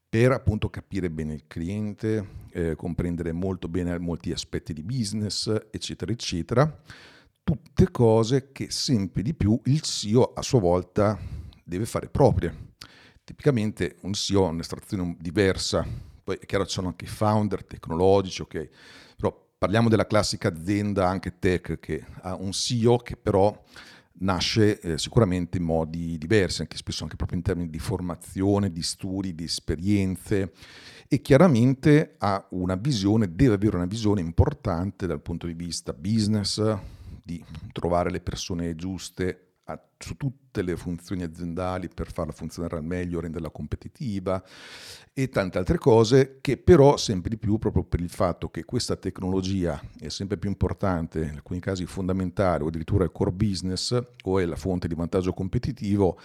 per 0.08 0.32
appunto 0.32 0.70
capire 0.70 1.10
bene 1.10 1.34
il 1.34 1.44
cliente, 1.46 2.26
eh, 2.50 2.74
comprendere 2.74 3.32
molto 3.32 3.68
bene 3.68 3.96
molti 3.98 4.32
aspetti 4.32 4.72
di 4.72 4.82
business, 4.82 5.52
eccetera, 5.70 6.10
eccetera. 6.10 6.82
Tutte 7.44 7.90
cose 7.90 8.50
che 8.50 8.70
sempre 8.70 9.22
di 9.22 9.34
più 9.34 9.60
il 9.64 9.80
CEO 9.80 10.32
a 10.34 10.42
sua 10.42 10.60
volta 10.60 11.18
deve 11.62 11.86
fare 11.86 12.08
proprie. 12.08 12.72
Tipicamente 13.22 13.98
un 14.00 14.12
CEO 14.12 14.46
ha 14.46 14.50
un'estrazione 14.50 15.16
diversa 15.20 16.09
poi 16.30 16.38
è 16.40 16.46
chiaro 16.46 16.64
ci 16.64 16.74
sono 16.74 16.88
anche 16.88 17.06
i 17.06 17.08
founder 17.08 17.64
tecnologici, 17.64 18.42
ok, 18.42 18.68
però 19.16 19.36
parliamo 19.58 19.88
della 19.88 20.06
classica 20.06 20.46
azienda 20.46 21.08
anche 21.08 21.40
tech 21.40 21.80
che 21.80 22.04
ha 22.22 22.36
un 22.36 22.52
CEO 22.52 22.98
che 22.98 23.16
però 23.16 23.60
nasce 24.20 24.78
eh, 24.80 24.98
sicuramente 24.98 25.58
in 25.58 25.64
modi 25.64 26.16
diversi, 26.18 26.60
anche 26.60 26.76
spesso 26.76 27.02
anche 27.02 27.16
proprio 27.16 27.38
in 27.38 27.42
termini 27.42 27.68
di 27.68 27.80
formazione, 27.80 28.70
di 28.70 28.82
studi, 28.82 29.34
di 29.34 29.44
esperienze. 29.44 30.52
E 31.08 31.20
chiaramente 31.20 32.14
ha 32.18 32.46
una 32.50 32.76
visione, 32.76 33.34
deve 33.34 33.54
avere 33.54 33.76
una 33.76 33.86
visione 33.86 34.20
importante 34.20 35.08
dal 35.08 35.20
punto 35.20 35.48
di 35.48 35.54
vista 35.54 35.92
business, 35.92 36.62
di 37.24 37.44
trovare 37.72 38.10
le 38.10 38.20
persone 38.20 38.76
giuste 38.76 39.49
a, 39.70 39.80
su 39.98 40.16
tutte 40.16 40.62
le 40.62 40.76
funzioni 40.76 41.22
aziendali 41.22 41.88
per 41.88 42.12
farla 42.12 42.32
funzionare 42.32 42.76
al 42.76 42.84
meglio, 42.84 43.20
renderla 43.20 43.50
competitiva 43.50 44.42
e 45.12 45.28
tante 45.28 45.58
altre 45.58 45.78
cose 45.78 46.38
che 46.40 46.56
però 46.56 46.96
sempre 46.96 47.30
di 47.30 47.38
più 47.38 47.58
proprio 47.58 47.84
per 47.84 48.00
il 48.00 48.10
fatto 48.10 48.48
che 48.48 48.64
questa 48.64 48.96
tecnologia 48.96 49.80
è 49.98 50.08
sempre 50.08 50.36
più 50.36 50.48
importante, 50.48 51.20
in 51.20 51.34
alcuni 51.36 51.60
casi 51.60 51.86
fondamentale 51.86 52.64
o 52.64 52.68
addirittura 52.68 53.04
il 53.04 53.12
core 53.12 53.32
business 53.32 53.98
o 54.24 54.38
è 54.38 54.44
la 54.44 54.56
fonte 54.56 54.88
di 54.88 54.94
vantaggio 54.94 55.32
competitivo, 55.32 56.18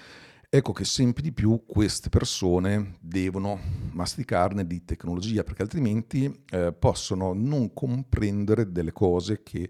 ecco 0.49 0.71
che 0.71 0.85
sempre 0.85 1.21
di 1.21 1.31
più 1.31 1.63
queste 1.65 2.09
persone 2.09 2.97
devono 2.99 3.59
masticarne 3.91 4.65
di 4.65 4.85
tecnologia 4.85 5.43
perché 5.43 5.63
altrimenti 5.63 6.43
eh, 6.49 6.71
possono 6.71 7.33
non 7.33 7.73
comprendere 7.73 8.71
delle 8.71 8.91
cose 8.91 9.43
che 9.43 9.69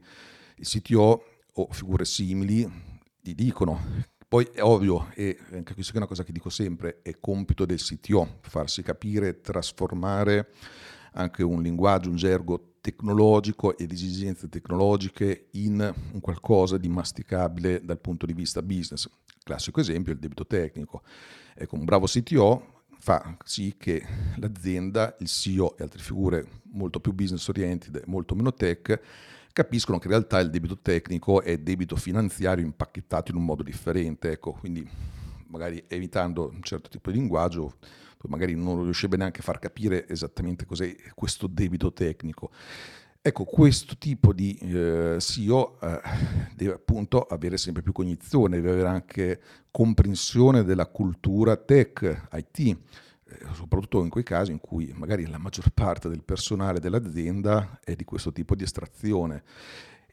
il 0.57 0.67
CTO 0.67 1.23
o 1.57 1.67
figure 1.71 2.05
simili 2.05 2.93
gli 3.25 3.33
dicono. 3.33 4.03
Poi 4.27 4.47
è 4.53 4.61
ovvio, 4.61 5.09
e 5.15 5.37
anche 5.51 5.73
questa 5.73 5.93
è 5.93 5.97
una 5.97 6.05
cosa 6.05 6.23
che 6.23 6.31
dico 6.31 6.49
sempre, 6.49 7.01
è 7.01 7.17
compito 7.19 7.65
del 7.65 7.79
CTO 7.79 8.39
farsi 8.41 8.83
capire, 8.83 9.41
trasformare 9.41 10.49
anche 11.13 11.41
un 11.41 11.61
linguaggio, 11.61 12.09
un 12.09 12.17
gergo 12.17 12.75
tecnologico 12.81 13.75
ed 13.77 13.91
esigenze 13.91 14.47
tecnologiche 14.47 15.47
in 15.51 15.93
un 16.11 16.19
qualcosa 16.19 16.77
di 16.77 16.89
masticabile 16.89 17.81
dal 17.83 17.99
punto 17.99 18.27
di 18.27 18.33
vista 18.33 18.61
business. 18.61 19.09
Classico 19.43 19.79
esempio 19.79 20.11
è 20.11 20.15
il 20.15 20.21
debito 20.21 20.45
tecnico. 20.45 21.01
Ecco, 21.55 21.75
un 21.75 21.85
bravo 21.85 22.05
CTO 22.05 22.83
fa 22.99 23.37
sì 23.43 23.75
che 23.77 24.03
l'azienda, 24.35 25.15
il 25.19 25.27
CEO 25.27 25.77
e 25.77 25.83
altre 25.83 26.01
figure 26.01 26.61
molto 26.73 26.99
più 26.99 27.13
business 27.13 27.47
oriented, 27.47 28.03
molto 28.05 28.35
meno 28.35 28.53
tech, 28.53 28.99
capiscono 29.55 29.99
che 29.99 30.07
in 30.07 30.11
realtà 30.11 30.37
il 30.39 30.49
debito 30.49 30.77
tecnico 30.81 31.41
è 31.41 31.57
debito 31.57 31.95
finanziario 31.95 32.65
impacchettato 32.65 33.31
in 33.31 33.37
un 33.37 33.45
modo 33.45 33.63
differente, 33.63 34.31
ecco, 34.31 34.51
quindi 34.51 34.85
magari 35.47 35.81
evitando 35.87 36.51
un 36.53 36.61
certo 36.61 36.89
tipo 36.89 37.09
di 37.09 37.19
linguaggio, 37.19 37.77
magari 38.27 38.53
non 38.53 38.83
riuscirebbe 38.83 39.15
neanche 39.15 39.39
a 39.39 39.43
far 39.43 39.59
capire 39.59 40.09
esattamente 40.09 40.65
cos'è 40.65 40.93
questo 41.13 41.47
debito 41.47 41.93
tecnico. 41.93 42.51
Ecco, 43.21 43.45
questo 43.45 43.95
tipo 43.97 44.33
di 44.33 44.57
eh, 44.57 45.15
CEO 45.19 45.79
eh, 45.79 46.01
deve 46.53 46.73
appunto 46.73 47.21
avere 47.21 47.55
sempre 47.55 47.81
più 47.81 47.93
cognizione, 47.93 48.57
deve 48.57 48.71
avere 48.71 48.89
anche 48.89 49.41
comprensione 49.71 50.65
della 50.65 50.87
cultura 50.87 51.55
tech, 51.55 52.27
IT, 52.33 52.77
soprattutto 53.53 54.03
in 54.03 54.09
quei 54.09 54.23
casi 54.23 54.51
in 54.51 54.59
cui 54.59 54.93
magari 54.95 55.25
la 55.27 55.37
maggior 55.37 55.69
parte 55.71 56.09
del 56.09 56.23
personale 56.23 56.79
dell'azienda 56.79 57.79
è 57.83 57.95
di 57.95 58.03
questo 58.03 58.31
tipo 58.31 58.55
di 58.55 58.63
estrazione. 58.63 59.43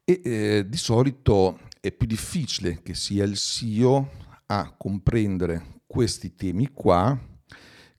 E 0.04 0.20
eh, 0.24 0.64
di 0.68 0.76
solito 0.76 1.60
è 1.80 1.92
più 1.92 2.06
difficile 2.06 2.80
che 2.82 2.94
sia 2.94 3.24
il 3.24 3.36
CEO 3.36 4.10
a 4.46 4.74
comprendere 4.76 5.80
questi 5.86 6.34
temi 6.34 6.70
qua 6.72 7.18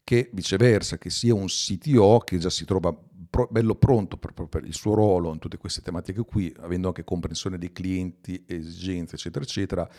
che 0.04 0.30
viceversa, 0.34 0.98
che 0.98 1.10
sia 1.10 1.34
un 1.34 1.46
CTO 1.46 2.20
che 2.20 2.38
già 2.38 2.50
si 2.50 2.66
trova 2.66 2.94
pro, 3.34 3.48
bello 3.50 3.74
pronto 3.74 4.18
per, 4.18 4.32
per, 4.48 4.64
il 4.64 4.76
suo 4.76 4.94
ruolo 4.94 5.34
in 5.34 5.40
tutte 5.40 5.58
queste 5.58 5.82
tematiche 5.82 6.22
qui, 6.22 6.54
avendo 6.60 6.90
anche 6.90 7.04
comprensione 7.04 7.58
dei 7.58 7.72
clienti, 7.72 8.44
esigenze, 8.46 9.16
eccetera, 9.16 9.44
eccetera, 9.44 9.90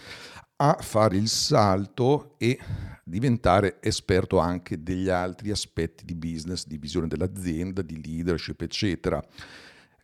a 0.56 0.76
fare 0.78 1.16
il 1.16 1.26
salto 1.26 2.36
e 2.38 2.56
diventare 3.02 3.78
esperto 3.82 4.38
anche 4.38 4.84
degli 4.84 5.08
altri 5.08 5.50
aspetti 5.50 6.04
di 6.04 6.14
business, 6.14 6.64
di 6.64 6.78
visione 6.78 7.08
dell'azienda, 7.08 7.82
di 7.82 8.00
leadership, 8.00 8.60
eccetera. 8.60 9.20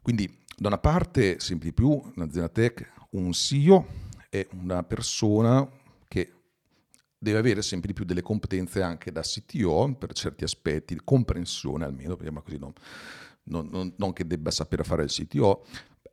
Quindi 0.03 0.29
da 0.57 0.67
una 0.67 0.79
parte, 0.79 1.39
sempre 1.39 1.69
di 1.69 1.75
più, 1.75 1.89
un'azienda 1.89 2.49
tech, 2.49 2.93
un 3.11 3.31
CEO 3.33 3.87
è 4.29 4.45
una 4.61 4.83
persona 4.83 5.69
deve 7.23 7.39
avere 7.39 7.61
sempre 7.61 7.89
di 7.89 7.93
più 7.95 8.07
delle 8.07 8.23
competenze 8.23 8.81
anche 8.81 9.13
da 9.13 9.21
CTO 9.21 9.95
per 9.99 10.15
certi 10.15 10.43
aspetti, 10.43 10.99
comprensione 11.05 11.85
almeno, 11.85 12.17
ma 12.33 12.41
così 12.41 12.57
non, 12.57 12.73
non, 13.45 13.69
non, 13.71 13.93
non, 13.99 14.13
che 14.15 14.27
debba 14.27 14.51
sapere 14.51 14.85
fare 14.85 15.03
il 15.03 15.11
CTO, 15.11 15.67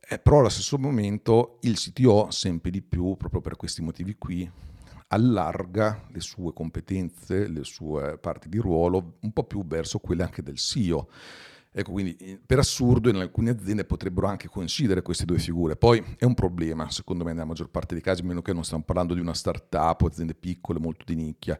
eh, 0.06 0.18
però 0.18 0.40
allo 0.40 0.50
stesso 0.50 0.78
momento 0.78 1.58
il 1.62 1.78
CTO 1.78 2.30
sempre 2.30 2.70
di 2.70 2.82
più, 2.82 3.16
proprio 3.16 3.40
per 3.40 3.56
questi 3.56 3.80
motivi 3.80 4.16
qui, 4.16 4.50
allarga 5.08 6.06
le 6.10 6.20
sue 6.20 6.52
competenze, 6.52 7.48
le 7.48 7.64
sue 7.64 8.18
parti 8.18 8.50
di 8.50 8.58
ruolo 8.58 9.16
un 9.20 9.32
po' 9.32 9.44
più 9.44 9.64
verso 9.66 10.00
quelle 10.00 10.24
anche 10.24 10.42
del 10.42 10.56
CEO. 10.56 11.08
Ecco, 11.78 11.92
quindi 11.92 12.40
per 12.44 12.58
assurdo 12.58 13.08
in 13.08 13.14
alcune 13.14 13.50
aziende 13.50 13.84
potrebbero 13.84 14.26
anche 14.26 14.48
coincidere 14.48 15.00
queste 15.00 15.24
due 15.24 15.38
figure. 15.38 15.76
Poi 15.76 16.04
è 16.18 16.24
un 16.24 16.34
problema, 16.34 16.90
secondo 16.90 17.22
me, 17.22 17.32
nella 17.32 17.44
maggior 17.44 17.70
parte 17.70 17.94
dei 17.94 18.02
casi, 18.02 18.22
a 18.22 18.24
meno 18.24 18.42
che 18.42 18.52
non 18.52 18.64
stiamo 18.64 18.82
parlando 18.82 19.14
di 19.14 19.20
una 19.20 19.32
start-up 19.32 20.02
o 20.02 20.06
aziende 20.08 20.34
piccole, 20.34 20.80
molto 20.80 21.04
di 21.04 21.14
nicchia, 21.14 21.56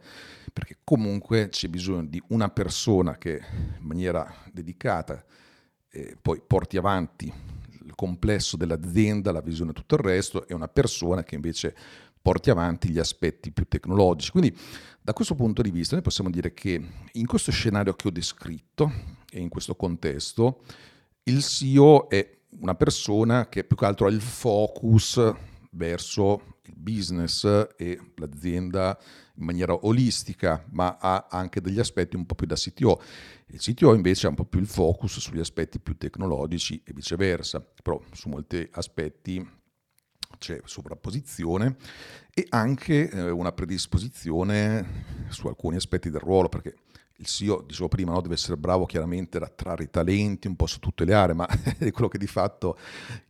perché 0.53 0.79
comunque 0.83 1.51
c'è 1.51 1.69
bisogno 1.69 2.05
di 2.05 2.21
una 2.31 2.49
persona 2.49 3.17
che 3.17 3.41
in 3.79 3.87
maniera 3.87 4.29
dedicata 4.53 5.25
eh, 5.89 6.17
poi 6.21 6.43
porti 6.45 6.77
avanti 6.77 7.33
il 7.85 7.95
complesso 7.95 8.57
dell'azienda, 8.57 9.31
la 9.31 9.41
visione 9.41 9.71
e 9.71 9.75
tutto 9.75 9.95
il 9.95 10.01
resto, 10.01 10.49
e 10.49 10.53
una 10.53 10.67
persona 10.67 11.23
che 11.23 11.37
invece 11.37 11.77
porti 12.21 12.51
avanti 12.51 12.91
gli 12.91 12.99
aspetti 12.99 13.53
più 13.53 13.67
tecnologici. 13.67 14.31
Quindi 14.31 14.57
da 15.01 15.13
questo 15.13 15.35
punto 15.35 15.63
di 15.63 15.71
vista 15.71 15.95
noi 15.95 16.05
possiamo 16.05 16.31
dire 16.31 16.53
che 16.53 16.83
in 17.13 17.27
questo 17.27 17.51
scenario 17.51 17.95
che 17.95 18.09
ho 18.09 18.11
descritto 18.11 18.93
e 19.31 19.41
in 19.41 19.49
questo 19.49 19.75
contesto 19.75 20.63
il 21.25 21.43
CEO 21.43 22.09
è 22.09 22.39
una 22.61 22.75
persona 22.75 23.49
che 23.49 23.65
più 23.65 23.77
che 23.77 23.85
altro 23.85 24.07
ha 24.07 24.11
il 24.11 24.21
focus 24.21 25.21
verso 25.73 26.57
il 26.65 26.75
business 26.77 27.45
e 27.77 27.99
l'azienda 28.17 28.99
in 29.37 29.45
maniera 29.45 29.87
olistica, 29.87 30.65
ma 30.71 30.99
ha 31.01 31.27
anche 31.31 31.61
degli 31.61 31.79
aspetti 31.79 32.17
un 32.17 32.27
po' 32.27 32.35
più 32.35 32.47
da 32.47 32.57
CTO. 32.57 33.01
Il 33.47 33.61
CTO 33.61 33.95
invece 33.95 34.27
ha 34.27 34.31
un 34.31 34.37
po' 34.37 34.45
più 34.45 34.61
il 34.61 34.67
focus 34.67 35.19
sugli 35.19 35.39
aspetti 35.39 35.79
più 35.79 35.97
tecnologici 35.97 36.83
e 36.85 36.93
viceversa, 36.93 37.61
però 37.61 38.01
su 38.13 38.29
molti 38.29 38.67
aspetti 38.73 39.58
c'è 40.39 40.61
sovrapposizione 40.65 41.77
e 42.33 42.47
anche 42.51 43.11
eh, 43.11 43.31
una 43.31 43.53
predisposizione 43.53 45.27
su 45.29 45.47
alcuni 45.49 45.77
aspetti 45.77 46.11
del 46.11 46.21
ruolo, 46.21 46.49
perché 46.49 46.77
il 47.21 47.27
CEO, 47.27 47.65
dicevo 47.67 47.89
prima, 47.89 48.13
no, 48.13 48.21
deve 48.21 48.35
essere 48.35 48.57
bravo 48.57 48.87
chiaramente 48.87 49.39
ad 49.39 49.43
attrarre 49.43 49.85
i 49.85 49.91
talenti 49.91 50.47
un 50.47 50.55
po' 50.55 50.67
su 50.67 50.79
tutte 50.79 51.05
le 51.05 51.15
aree, 51.15 51.35
ma 51.35 51.49
è 51.79 51.91
quello 51.91 52.09
che 52.09 52.19
di 52.19 52.29
fatto 52.29 52.79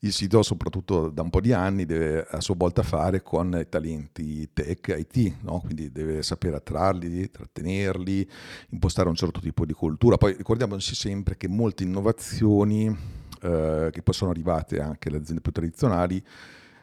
il 0.00 0.12
CTO, 0.12 0.42
soprattutto 0.42 1.08
da 1.08 1.22
un 1.22 1.30
po' 1.30 1.40
di 1.40 1.52
anni, 1.52 1.86
deve 1.86 2.26
a 2.28 2.40
sua 2.40 2.54
volta 2.54 2.82
fare 2.82 3.22
con 3.22 3.56
i 3.58 3.66
talenti 3.68 4.50
tech, 4.52 4.94
IT, 4.98 5.42
no? 5.42 5.60
quindi 5.60 5.90
deve 5.90 6.22
sapere 6.22 6.56
attrarli, 6.56 7.30
trattenerli, 7.30 8.28
impostare 8.70 9.08
un 9.08 9.14
certo 9.14 9.40
tipo 9.40 9.64
di 9.64 9.72
cultura. 9.72 10.18
Poi 10.18 10.34
ricordiamoci 10.36 10.94
sempre 10.94 11.38
che 11.38 11.48
molte 11.48 11.82
innovazioni 11.82 12.86
eh, 13.40 13.88
che 13.90 14.02
poi 14.02 14.14
sono 14.14 14.30
arrivate 14.30 14.80
anche 14.80 15.08
alle 15.08 15.18
aziende 15.18 15.40
più 15.40 15.52
tradizionali, 15.52 16.22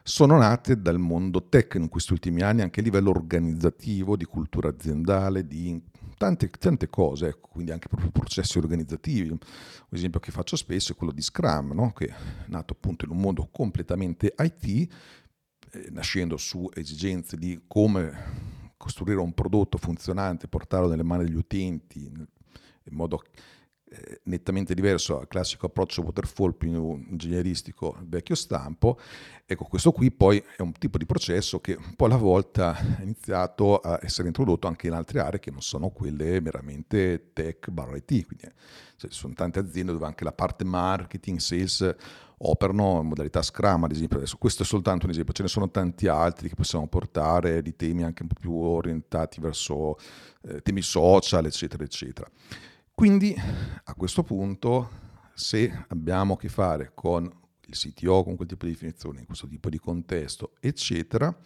sono 0.07 0.38
nate 0.38 0.79
dal 0.79 1.00
mondo 1.00 1.50
tech 1.50 1.74
in 1.74 1.89
questi 1.89 2.13
ultimi 2.13 2.43
anni, 2.43 2.62
anche 2.62 2.79
a 2.79 2.83
livello 2.83 3.09
organizzativo, 3.09 4.15
di 4.15 4.25
cultura 4.25 4.69
aziendale, 4.69 5.47
di 5.47 5.81
tante, 6.15 6.47
tante 6.51 6.89
cose, 6.89 7.29
ecco, 7.29 7.47
quindi 7.53 7.71
anche 7.71 7.88
proprio 7.88 8.12
processi 8.12 8.59
organizzativi. 8.59 9.29
Un 9.29 9.39
esempio 9.89 10.19
che 10.19 10.29
faccio 10.29 10.57
spesso 10.57 10.91
è 10.91 10.95
quello 10.95 11.12
di 11.12 11.24
Scrum, 11.24 11.74
no? 11.74 11.91
che 11.91 12.05
è 12.05 12.15
nato 12.50 12.74
appunto 12.74 13.05
in 13.05 13.12
un 13.12 13.17
mondo 13.17 13.50
completamente 13.51 14.35
IT, 14.38 14.65
eh, 15.71 15.88
nascendo 15.89 16.38
su 16.38 16.69
esigenze 16.75 17.35
di 17.35 17.63
come 17.65 18.74
costruire 18.77 19.19
un 19.19 19.33
prodotto 19.33 19.79
funzionante, 19.79 20.47
portarlo 20.47 20.88
nelle 20.88 21.01
mani 21.01 21.24
degli 21.24 21.33
utenti 21.33 22.03
in 22.03 22.95
modo 22.95 23.24
eh, 23.95 24.19
nettamente 24.23 24.73
diverso 24.73 25.19
al 25.19 25.27
classico 25.27 25.67
approccio 25.67 26.01
waterfall 26.01 26.53
più 26.53 26.69
ingegneristico 27.09 27.97
vecchio 28.03 28.35
stampo. 28.35 28.99
Ecco, 29.45 29.65
questo 29.65 29.91
qui 29.91 30.11
poi 30.11 30.43
è 30.57 30.61
un 30.61 30.73
tipo 30.73 30.97
di 30.97 31.05
processo 31.05 31.59
che 31.59 31.73
un 31.73 31.95
po' 31.95 32.05
alla 32.05 32.17
volta 32.17 32.75
è 32.77 33.03
iniziato 33.03 33.77
a 33.77 33.99
essere 34.01 34.27
introdotto 34.27 34.67
anche 34.67 34.87
in 34.87 34.93
altre 34.93 35.19
aree 35.19 35.39
che 35.39 35.51
non 35.51 35.61
sono 35.61 35.89
quelle 35.89 36.41
meramente 36.41 37.31
tech 37.33 37.69
barra 37.69 37.95
IT, 37.95 38.25
quindi 38.25 38.51
cioè, 38.97 39.09
ci 39.09 39.17
sono 39.17 39.33
tante 39.33 39.59
aziende 39.59 39.91
dove 39.91 40.05
anche 40.05 40.23
la 40.23 40.33
parte 40.33 40.63
marketing, 40.63 41.37
sales 41.39 41.95
operano 42.37 42.99
in 43.01 43.07
modalità 43.07 43.41
Scrum, 43.41 43.83
ad 43.83 43.91
esempio. 43.91 44.17
Adesso 44.17 44.37
questo 44.37 44.63
è 44.63 44.65
soltanto 44.65 45.05
un 45.05 45.11
esempio, 45.11 45.33
ce 45.33 45.43
ne 45.43 45.47
sono 45.47 45.69
tanti 45.69 46.07
altri 46.07 46.49
che 46.49 46.55
possiamo 46.55 46.87
portare, 46.87 47.61
di 47.61 47.75
temi 47.75 48.03
anche 48.03 48.23
un 48.23 48.29
po' 48.29 48.39
più 48.39 48.53
orientati 48.53 49.39
verso 49.39 49.97
eh, 50.41 50.61
temi 50.61 50.81
social, 50.81 51.45
eccetera, 51.45 51.83
eccetera. 51.83 52.29
Quindi 52.95 53.35
a 53.83 53.93
questo 53.93 54.23
punto, 54.23 54.89
se 55.33 55.83
abbiamo 55.89 56.35
a 56.35 56.37
che 56.37 56.47
fare 56.47 56.93
con 56.95 57.29
il 57.65 57.75
CTO, 57.75 58.23
con 58.23 58.37
quel 58.37 58.47
tipo 58.47 58.63
di 58.63 58.71
definizione, 58.71 59.19
in 59.19 59.25
questo 59.25 59.49
tipo 59.49 59.67
di 59.67 59.77
contesto, 59.77 60.53
eccetera, 60.61 61.37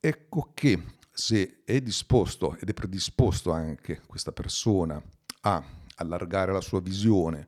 ecco 0.00 0.50
che 0.52 0.82
se 1.12 1.62
è 1.64 1.80
disposto 1.80 2.56
ed 2.58 2.68
è 2.68 2.74
predisposto 2.74 3.52
anche 3.52 4.00
questa 4.08 4.32
persona 4.32 5.00
a 5.42 5.64
allargare 5.98 6.52
la 6.52 6.60
sua 6.60 6.80
visione, 6.80 7.46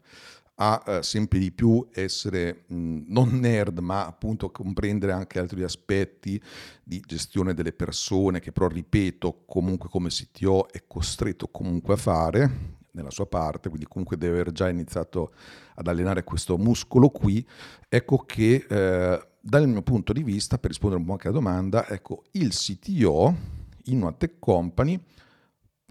a 0.56 0.80
eh, 0.86 1.02
sempre 1.02 1.40
di 1.40 1.50
più 1.50 1.84
essere 1.90 2.66
mh, 2.68 3.06
non 3.08 3.40
nerd, 3.40 3.80
ma 3.80 4.06
appunto 4.06 4.52
comprendere 4.52 5.10
anche 5.10 5.40
altri 5.40 5.64
aspetti 5.64 6.40
di 6.84 7.02
gestione 7.04 7.52
delle 7.52 7.72
persone, 7.72 8.38
che 8.38 8.52
però, 8.52 8.68
ripeto, 8.68 9.42
comunque 9.44 9.88
come 9.88 10.08
CTO 10.08 10.68
è 10.70 10.84
costretto 10.86 11.48
comunque 11.48 11.94
a 11.94 11.96
fare 11.96 12.82
nella 12.94 13.10
sua 13.10 13.26
parte, 13.26 13.68
quindi 13.68 13.86
comunque 13.86 14.16
deve 14.16 14.40
aver 14.40 14.52
già 14.52 14.68
iniziato 14.68 15.32
ad 15.74 15.86
allenare 15.86 16.24
questo 16.24 16.56
muscolo 16.56 17.10
qui, 17.10 17.46
ecco 17.88 18.18
che 18.18 18.66
eh, 18.68 19.28
dal 19.40 19.68
mio 19.68 19.82
punto 19.82 20.12
di 20.12 20.22
vista, 20.22 20.58
per 20.58 20.70
rispondere 20.70 21.00
un 21.00 21.06
po' 21.06 21.12
anche 21.12 21.28
alla 21.28 21.36
domanda, 21.36 21.86
ecco, 21.88 22.24
il 22.32 22.50
CTO 22.50 23.36
in 23.84 24.00
una 24.00 24.12
tech 24.12 24.38
company 24.38 24.98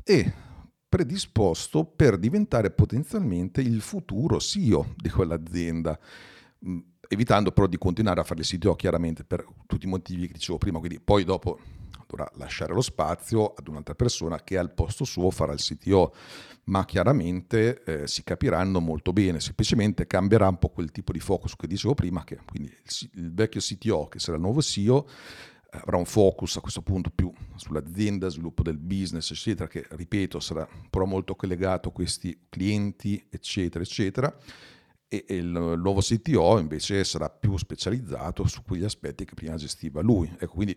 è 0.04 0.34
predisposto 0.90 1.86
per 1.86 2.18
diventare 2.18 2.72
potenzialmente 2.72 3.62
il 3.62 3.82
futuro 3.82 4.40
CEO 4.40 4.94
di 4.96 5.10
quell'azienda, 5.10 6.00
mm, 6.68 6.80
evitando 7.10 7.52
però 7.52 7.68
di 7.68 7.78
continuare 7.78 8.20
a 8.20 8.24
fare 8.24 8.42
il 8.42 8.48
CTO 8.48 8.76
chiaramente 8.76 9.24
per 9.24 9.46
tutti 9.66 9.86
i 9.86 9.90
motivi 9.90 10.28
che 10.28 10.34
dicevo 10.34 10.58
prima, 10.58 10.80
quindi 10.80 11.00
poi 11.00 11.24
dopo 11.24 11.60
dovrà 12.08 12.30
lasciare 12.36 12.74
lo 12.74 12.82
spazio 12.82 13.54
ad 13.54 13.68
un'altra 13.68 13.96
persona 13.96 14.44
che 14.44 14.58
al 14.58 14.74
posto 14.74 15.04
suo 15.04 15.30
farà 15.32 15.54
il 15.54 15.60
CTO, 15.60 16.14
ma 16.66 16.86
chiaramente 16.86 17.84
eh, 17.84 18.08
si 18.08 18.24
capiranno 18.24 18.80
molto 18.80 19.14
bene, 19.14 19.40
semplicemente 19.40 20.08
cambierà 20.08 20.48
un 20.48 20.58
po' 20.58 20.70
quel 20.70 20.92
tipo 20.92 21.12
di 21.12 21.20
focus 21.20 21.56
che 21.56 21.68
dicevo 21.68 21.94
prima, 21.94 22.24
che 22.24 22.40
quindi 22.46 22.70
il, 22.70 23.10
il 23.22 23.34
vecchio 23.34 23.60
CTO 23.60 24.08
che 24.08 24.20
sarà 24.20 24.38
il 24.38 24.44
nuovo 24.44 24.62
CEO 24.62 25.08
avrà 25.74 25.98
un 25.98 26.06
focus 26.06 26.58
a 26.58 26.62
questo 26.62 26.82
punto 26.82 27.10
più 27.10 27.32
sull'azienda, 27.56 28.30
sviluppo 28.30 28.62
del 28.62 28.78
business, 28.78 29.32
eccetera, 29.32 29.68
che 29.68 29.86
ripeto 29.90 30.40
sarà 30.40 30.68
però 30.90 31.06
molto 31.06 31.36
collegato 31.36 31.90
a 31.90 31.92
questi 31.92 32.46
clienti, 32.50 33.24
eccetera, 33.30 33.84
eccetera. 33.84 34.36
E, 35.14 35.36
il 35.36 35.46
nuovo 35.46 36.00
CTO 36.00 36.58
invece 36.58 37.04
sarà 37.04 37.30
più 37.30 37.56
specializzato 37.58 38.48
su 38.48 38.64
quegli 38.64 38.84
aspetti 38.84 39.26
che 39.26 39.36
prima 39.36 39.56
gestiva 39.56 40.02
lui. 40.02 40.28
Ecco, 40.40 40.54
quindi 40.54 40.76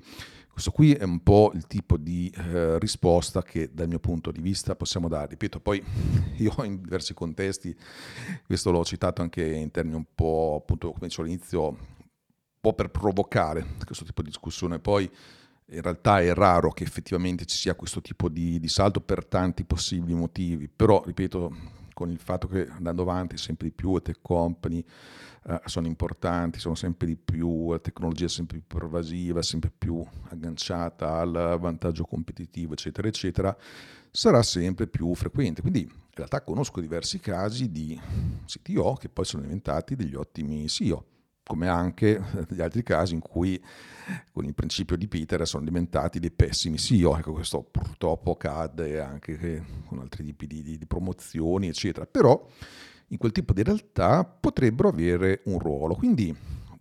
questo 0.51 0.71
qui 0.71 0.93
è 0.93 1.05
un 1.05 1.23
po' 1.23 1.53
il 1.55 1.67
tipo 1.67 1.97
di 1.97 2.31
eh, 2.37 2.79
risposta 2.79 3.43
che 3.43 3.71
dal 3.73 3.89
mio 3.89 3.99
punto 3.99 4.31
di 4.31 4.41
vista 4.41 4.77
possiamo 4.77 5.09
dare. 5.09 5.29
Ripeto, 5.29 5.61
poi 5.61 5.83
io 6.37 6.55
in 6.65 6.83
diversi 6.83 7.15
contesti, 7.15 7.75
questo 8.45 8.71
l'ho 8.71 8.85
citato 8.85 9.23
anche 9.23 9.43
in 9.45 9.71
termini 9.71 9.97
un 9.97 10.07
po', 10.15 10.59
appunto, 10.61 10.93
come 10.93 11.07
dicevo 11.07 11.23
all'inizio, 11.23 11.77
po' 12.61 12.73
per 12.75 12.91
provocare 12.91 13.65
questo 13.85 14.05
tipo 14.05 14.23
di 14.23 14.29
discussione. 14.29 14.81
Poi 14.81 15.09
in 15.71 15.83
realtà 15.83 16.21
è 16.21 16.35
raro 16.35 16.73
che 16.73 16.85
effettivamente 16.85 17.45
ci 17.45 17.57
sia 17.57 17.75
questo 17.75 18.01
tipo 18.01 18.29
di, 18.29 18.59
di 18.59 18.69
salto 18.69 19.01
per 19.01 19.25
tanti 19.25 19.65
possibili 19.65 20.15
motivi, 20.15 20.69
però 20.69 21.03
ripeto, 21.05 21.76
con 21.97 22.11
il 22.11 22.19
fatto 22.19 22.47
che 22.47 22.69
andando 22.69 23.01
avanti 23.01 23.39
sempre 23.39 23.69
di 23.69 23.73
più 23.73 23.95
le 23.95 24.03
tech 24.03 24.19
company 24.21 24.85
eh, 25.47 25.63
sono 25.65 25.87
importanti, 25.87 26.59
sono 26.59 26.75
sempre 26.75 27.07
di 27.07 27.17
più, 27.17 27.71
la 27.71 27.79
tecnologia 27.79 28.27
è 28.27 28.29
sempre 28.29 28.59
più 28.59 28.79
pervasiva, 28.79 29.41
sempre 29.41 29.73
più 29.77 30.05
agganciata 30.29 31.15
al 31.15 31.57
vantaggio 31.59 32.05
competitivo, 32.05 32.75
eccetera, 32.75 33.09
eccetera, 33.09 33.57
sarà 34.11 34.43
sempre 34.43 34.87
più 34.89 35.15
frequente. 35.15 35.63
Quindi 35.63 35.81
in 35.81 35.91
realtà 36.13 36.43
conosco 36.43 36.83
diversi 36.83 37.19
casi 37.19 37.71
di 37.71 37.99
CTO 38.45 38.93
che 38.97 39.09
poi 39.09 39.25
sono 39.25 39.45
diventati 39.45 39.97
degli 39.97 40.15
ottimi 40.15 40.69
CEO 40.69 41.16
come 41.47 41.69
anche 41.69 42.21
negli 42.49 42.61
altri 42.61 42.83
casi 42.83 43.15
in 43.15 43.21
cui 43.21 43.63
con 44.33 44.45
il 44.45 44.55
principio 44.55 44.97
di 44.97 45.07
Peter 45.07 45.47
sono 45.47 45.65
diventati 45.65 46.19
dei 46.19 46.31
pessimi 46.31 46.77
CEO. 46.77 47.17
Ecco, 47.17 47.33
questo 47.33 47.63
purtroppo 47.63 48.33
accade 48.33 49.01
anche 49.01 49.65
con 49.87 50.01
altri 50.01 50.25
tipi 50.25 50.47
di, 50.47 50.63
di, 50.63 50.79
di 50.79 50.87
promozioni, 50.87 51.69
eccetera. 51.69 52.07
Però 52.07 52.49
in 53.09 53.19
quel 53.19 53.33
tipo 53.33 53.53
di 53.53 53.63
realtà 53.63 54.25
potrebbero 54.25 54.89
avere 54.89 55.43
un 55.45 55.59
ruolo. 55.59 55.95
Quindi 55.95 56.35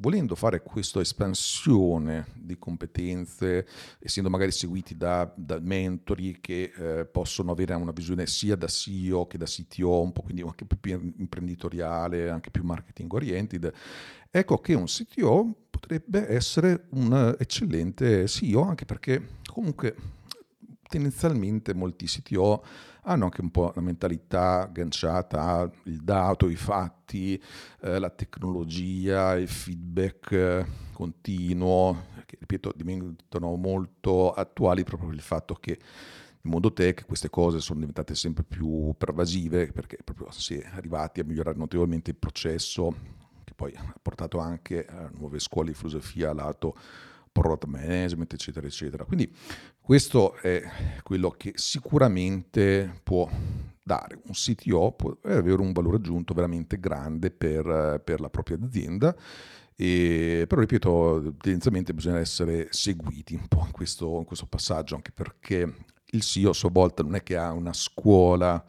volendo 0.06 0.36
fare 0.36 0.62
questa 0.62 1.00
espansione 1.00 2.28
di 2.36 2.60
competenze, 2.60 3.65
essendo 3.98 4.30
magari 4.30 4.52
seguiti 4.52 4.96
da, 4.96 5.34
da 5.36 5.58
mentori 5.60 6.38
che 6.39 6.72
eh, 6.78 7.06
possono 7.06 7.52
avere 7.52 7.74
una 7.74 7.91
visione 7.91 8.28
sia 8.28 8.56
da 8.56 8.68
CEO 8.68 9.26
che 9.26 9.39
da 9.39 9.46
CTO, 9.46 10.04
un 10.04 10.12
po' 10.12 10.22
quindi 10.22 10.44
anche 10.44 10.63
più 10.65 11.13
imprenditoriale, 11.18 12.30
anche 12.30 12.52
più 12.52 12.62
marketing 12.62 13.12
oriented, 13.12 13.74
ecco 14.30 14.60
che 14.60 14.76
un 14.76 14.86
CTO 14.86 15.56
potrebbe 15.72 16.30
essere 16.30 16.86
un 16.91 17.36
eccellente 17.39 18.28
CEO, 18.28 18.62
anche 18.62 18.86
perché 18.86 19.39
comunque 19.52 19.96
tendenzialmente 20.88 21.74
molti 21.74 22.06
CTO 22.06 22.63
hanno 23.06 23.26
anche 23.26 23.41
un 23.41 23.52
po' 23.52 23.72
la 23.76 23.82
mentalità 23.82 24.63
agganciata 24.63 25.60
al 25.60 25.72
dato, 25.84 26.50
i 26.50 26.56
fatti, 26.56 27.41
eh, 27.82 28.00
la 28.00 28.10
tecnologia, 28.10 29.36
il 29.36 29.48
feedback 29.48 30.32
eh, 30.32 30.65
continuo, 30.91 32.06
che 32.26 32.38
ripeto 32.39 32.74
diventano 32.76 33.56
molto 33.56 34.32
attuali 34.32 34.84
proprio 34.84 35.10
per 35.10 35.18
il 35.18 35.24
fatto 35.24 35.54
che 35.56 35.78
nel 35.78 36.54
mondo 36.54 36.74
tech 36.74 37.06
queste 37.06 37.30
cose 37.30 37.60
sono 37.60 37.80
diventate 37.80 38.15
sempre 38.15 38.44
più 38.44 38.94
pervasive 38.98 39.72
perché 39.72 39.98
proprio 40.04 40.32
si 40.32 40.56
è 40.56 40.65
arrivati 40.74 41.20
a 41.20 41.24
migliorare 41.24 41.58
notevolmente 41.58 42.12
il 42.12 42.18
processo 42.18 42.94
che 43.44 43.54
poi 43.56 43.74
ha 43.76 43.96
portato 44.02 44.39
anche 44.39 44.86
a 44.86 45.10
nuove 45.13 45.39
scuole 45.39 45.70
di 45.70 45.76
filosofia 45.76 46.34
lato 46.34 46.76
product 47.32 47.65
management, 47.65 48.32
eccetera, 48.32 48.65
eccetera. 48.65 49.04
Quindi 49.04 49.30
questo 49.86 50.34
è 50.38 50.63
quello 51.04 51.30
che 51.30 51.52
sicuramente 51.54 53.02
può 53.04 53.30
dare 53.84 54.19
un 54.26 54.34
CTO, 54.34 54.93
può 54.93 55.15
avere 55.26 55.62
un 55.62 55.74
valore 55.74 55.98
aggiunto 55.98 56.34
veramente 56.34 56.80
grande 56.80 57.30
per, 57.30 58.02
per 58.04 58.19
la 58.19 58.32
propria 58.32 58.58
azienda. 58.60 59.15
E, 59.76 60.45
però 60.48 60.62
ripeto, 60.62 61.36
tendenzialmente 61.39 61.93
bisogna 61.93 62.17
essere 62.17 62.69
seguiti 62.71 63.36
un 63.36 63.48
po' 63.48 63.62
in 63.63 63.71
questo, 63.71 64.17
in 64.17 64.26
questo 64.26 64.48
passaggio, 64.48 64.95
anche 64.95 65.12
perché 65.12 65.71
il 66.04 66.21
CEO 66.21 66.50
a 66.50 66.54
sua 66.54 66.71
volta 66.71 67.04
non 67.04 67.13
è 67.13 67.21
che 67.21 67.38
ha 67.38 67.52
una 67.52 67.74
scuola 67.74 68.65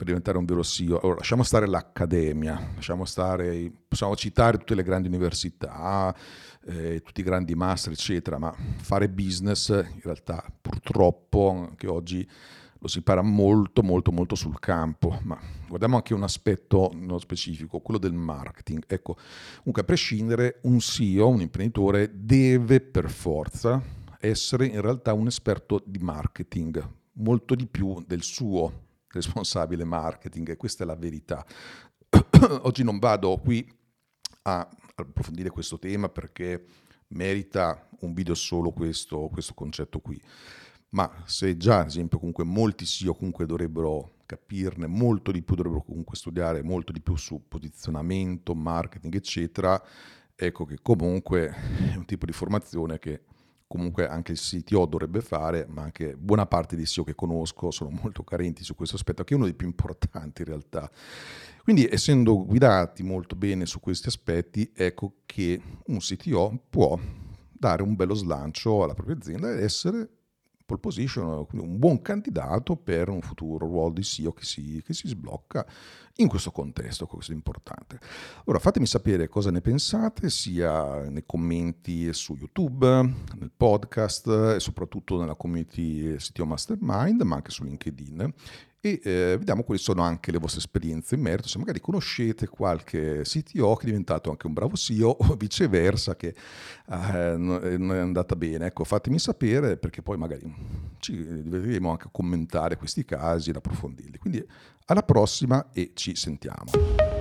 per 0.00 0.08
diventare 0.08 0.38
un 0.38 0.46
vero 0.46 0.62
CEO. 0.62 0.98
Allora, 0.98 1.18
lasciamo 1.18 1.42
stare 1.42 1.66
l'accademia, 1.66 2.70
lasciamo 2.74 3.04
stare, 3.04 3.70
possiamo 3.86 4.16
citare 4.16 4.56
tutte 4.56 4.74
le 4.74 4.82
grandi 4.82 5.08
università, 5.08 6.16
eh, 6.64 7.02
tutti 7.04 7.20
i 7.20 7.22
grandi 7.22 7.54
master, 7.54 7.92
eccetera, 7.92 8.38
ma 8.38 8.50
fare 8.78 9.10
business 9.10 9.68
in 9.68 10.00
realtà 10.02 10.42
purtroppo 10.58 11.50
anche 11.50 11.86
oggi 11.86 12.26
lo 12.78 12.88
si 12.88 12.96
impara 12.96 13.20
molto 13.20 13.82
molto 13.82 14.10
molto 14.10 14.34
sul 14.36 14.58
campo, 14.58 15.20
ma 15.24 15.38
guardiamo 15.68 15.96
anche 15.96 16.14
un 16.14 16.22
aspetto 16.22 16.90
nello 16.94 17.18
specifico, 17.18 17.80
quello 17.80 18.00
del 18.00 18.14
marketing. 18.14 18.84
Ecco, 18.86 19.18
comunque 19.58 19.82
a 19.82 19.84
prescindere 19.84 20.60
un 20.62 20.80
CEO, 20.80 21.28
un 21.28 21.42
imprenditore 21.42 22.10
deve 22.14 22.80
per 22.80 23.10
forza 23.10 23.82
essere 24.18 24.64
in 24.64 24.80
realtà 24.80 25.12
un 25.12 25.26
esperto 25.26 25.82
di 25.84 25.98
marketing, 25.98 26.88
molto 27.12 27.54
di 27.54 27.66
più 27.66 28.02
del 28.06 28.22
suo 28.22 28.88
responsabile 29.10 29.84
marketing 29.84 30.50
e 30.50 30.56
questa 30.56 30.84
è 30.84 30.86
la 30.86 30.96
verità. 30.96 31.44
Oggi 32.62 32.82
non 32.82 32.98
vado 32.98 33.36
qui 33.38 33.66
a 34.42 34.68
approfondire 34.94 35.50
questo 35.50 35.78
tema 35.78 36.08
perché 36.08 36.64
merita 37.08 37.88
un 38.00 38.14
video 38.14 38.34
solo 38.34 38.70
questo, 38.70 39.28
questo 39.28 39.54
concetto 39.54 40.00
qui. 40.00 40.20
Ma 40.90 41.22
se 41.24 41.56
già, 41.56 41.80
ad 41.80 41.86
esempio, 41.86 42.18
comunque 42.18 42.44
molti 42.44 42.84
CEO 42.84 43.14
comunque 43.14 43.46
dovrebbero 43.46 44.14
capirne 44.26 44.86
molto 44.86 45.30
di 45.30 45.42
più, 45.42 45.54
dovrebbero 45.54 45.84
comunque 45.84 46.16
studiare 46.16 46.62
molto 46.62 46.92
di 46.92 47.00
più 47.00 47.16
su 47.16 47.46
posizionamento, 47.46 48.54
marketing, 48.54 49.14
eccetera, 49.14 49.80
ecco 50.34 50.64
che 50.64 50.78
comunque 50.82 51.48
è 51.92 51.96
un 51.96 52.04
tipo 52.06 52.26
di 52.26 52.32
formazione 52.32 52.98
che 52.98 53.22
comunque 53.70 54.08
anche 54.08 54.32
il 54.32 54.38
CTO 54.40 54.84
dovrebbe 54.84 55.20
fare, 55.20 55.64
ma 55.68 55.82
anche 55.82 56.16
buona 56.16 56.44
parte 56.44 56.74
dei 56.74 56.86
CEO 56.86 57.04
che 57.04 57.14
conosco 57.14 57.70
sono 57.70 57.90
molto 58.02 58.24
carenti 58.24 58.64
su 58.64 58.74
questo 58.74 58.96
aspetto, 58.96 59.22
che 59.22 59.32
è 59.32 59.36
uno 59.36 59.44
dei 59.44 59.54
più 59.54 59.68
importanti 59.68 60.42
in 60.42 60.48
realtà. 60.48 60.90
Quindi 61.62 61.86
essendo 61.88 62.44
guidati 62.44 63.04
molto 63.04 63.36
bene 63.36 63.66
su 63.66 63.78
questi 63.78 64.08
aspetti, 64.08 64.72
ecco 64.74 65.18
che 65.24 65.62
un 65.86 65.98
CTO 65.98 66.64
può 66.68 66.98
dare 67.48 67.82
un 67.84 67.94
bello 67.94 68.14
slancio 68.14 68.82
alla 68.82 68.94
propria 68.94 69.14
azienda 69.14 69.52
ed 69.52 69.60
essere 69.60 70.08
pole 70.70 70.80
position, 70.80 71.46
un 71.52 71.78
buon 71.78 72.00
candidato 72.00 72.76
per 72.76 73.08
un 73.08 73.20
futuro 73.20 73.66
ruolo 73.66 73.92
di 73.92 74.02
CEO 74.02 74.32
che 74.32 74.44
si, 74.44 74.82
che 74.84 74.94
si 74.94 75.08
sblocca 75.08 75.66
in 76.16 76.28
questo 76.28 76.50
contesto, 76.50 77.06
questo 77.06 77.32
è 77.32 77.34
importante. 77.34 77.98
Ora 78.44 78.58
fatemi 78.58 78.86
sapere 78.86 79.28
cosa 79.28 79.50
ne 79.50 79.60
pensate, 79.60 80.30
sia 80.30 81.08
nei 81.08 81.24
commenti 81.26 82.12
su 82.12 82.36
YouTube, 82.36 82.86
nel 82.86 83.50
podcast 83.56 84.26
e 84.54 84.60
soprattutto 84.60 85.18
nella 85.18 85.34
community 85.34 86.14
CTO 86.16 86.44
Mastermind, 86.44 87.22
ma 87.22 87.36
anche 87.36 87.50
su 87.50 87.64
LinkedIn 87.64 88.32
e 88.80 89.00
eh, 89.02 89.36
vediamo 89.38 89.62
quali 89.62 89.80
sono 89.80 90.02
anche 90.02 90.32
le 90.32 90.38
vostre 90.38 90.60
esperienze 90.60 91.14
in 91.14 91.20
merito, 91.20 91.48
se 91.48 91.58
magari 91.58 91.80
conoscete 91.80 92.48
qualche 92.48 93.22
CTO 93.24 93.74
che 93.76 93.82
è 93.82 93.86
diventato 93.86 94.30
anche 94.30 94.46
un 94.46 94.54
bravo 94.54 94.74
CEO 94.74 95.10
o 95.20 95.34
viceversa 95.34 96.16
che 96.16 96.28
eh, 96.28 97.34
non 97.36 97.92
è 97.94 97.98
andata 97.98 98.36
bene. 98.36 98.66
Ecco, 98.66 98.84
fatemi 98.84 99.18
sapere 99.18 99.76
perché 99.76 100.00
poi 100.02 100.16
magari 100.16 100.52
ci 100.98 101.14
divertiremo 101.14 101.90
anche 101.90 102.06
a 102.06 102.10
commentare 102.10 102.76
questi 102.76 103.04
casi 103.04 103.50
ed 103.50 103.56
approfondirli. 103.56 104.18
Quindi 104.18 104.44
alla 104.86 105.02
prossima 105.02 105.70
e 105.72 105.92
ci 105.94 106.16
sentiamo. 106.16 107.19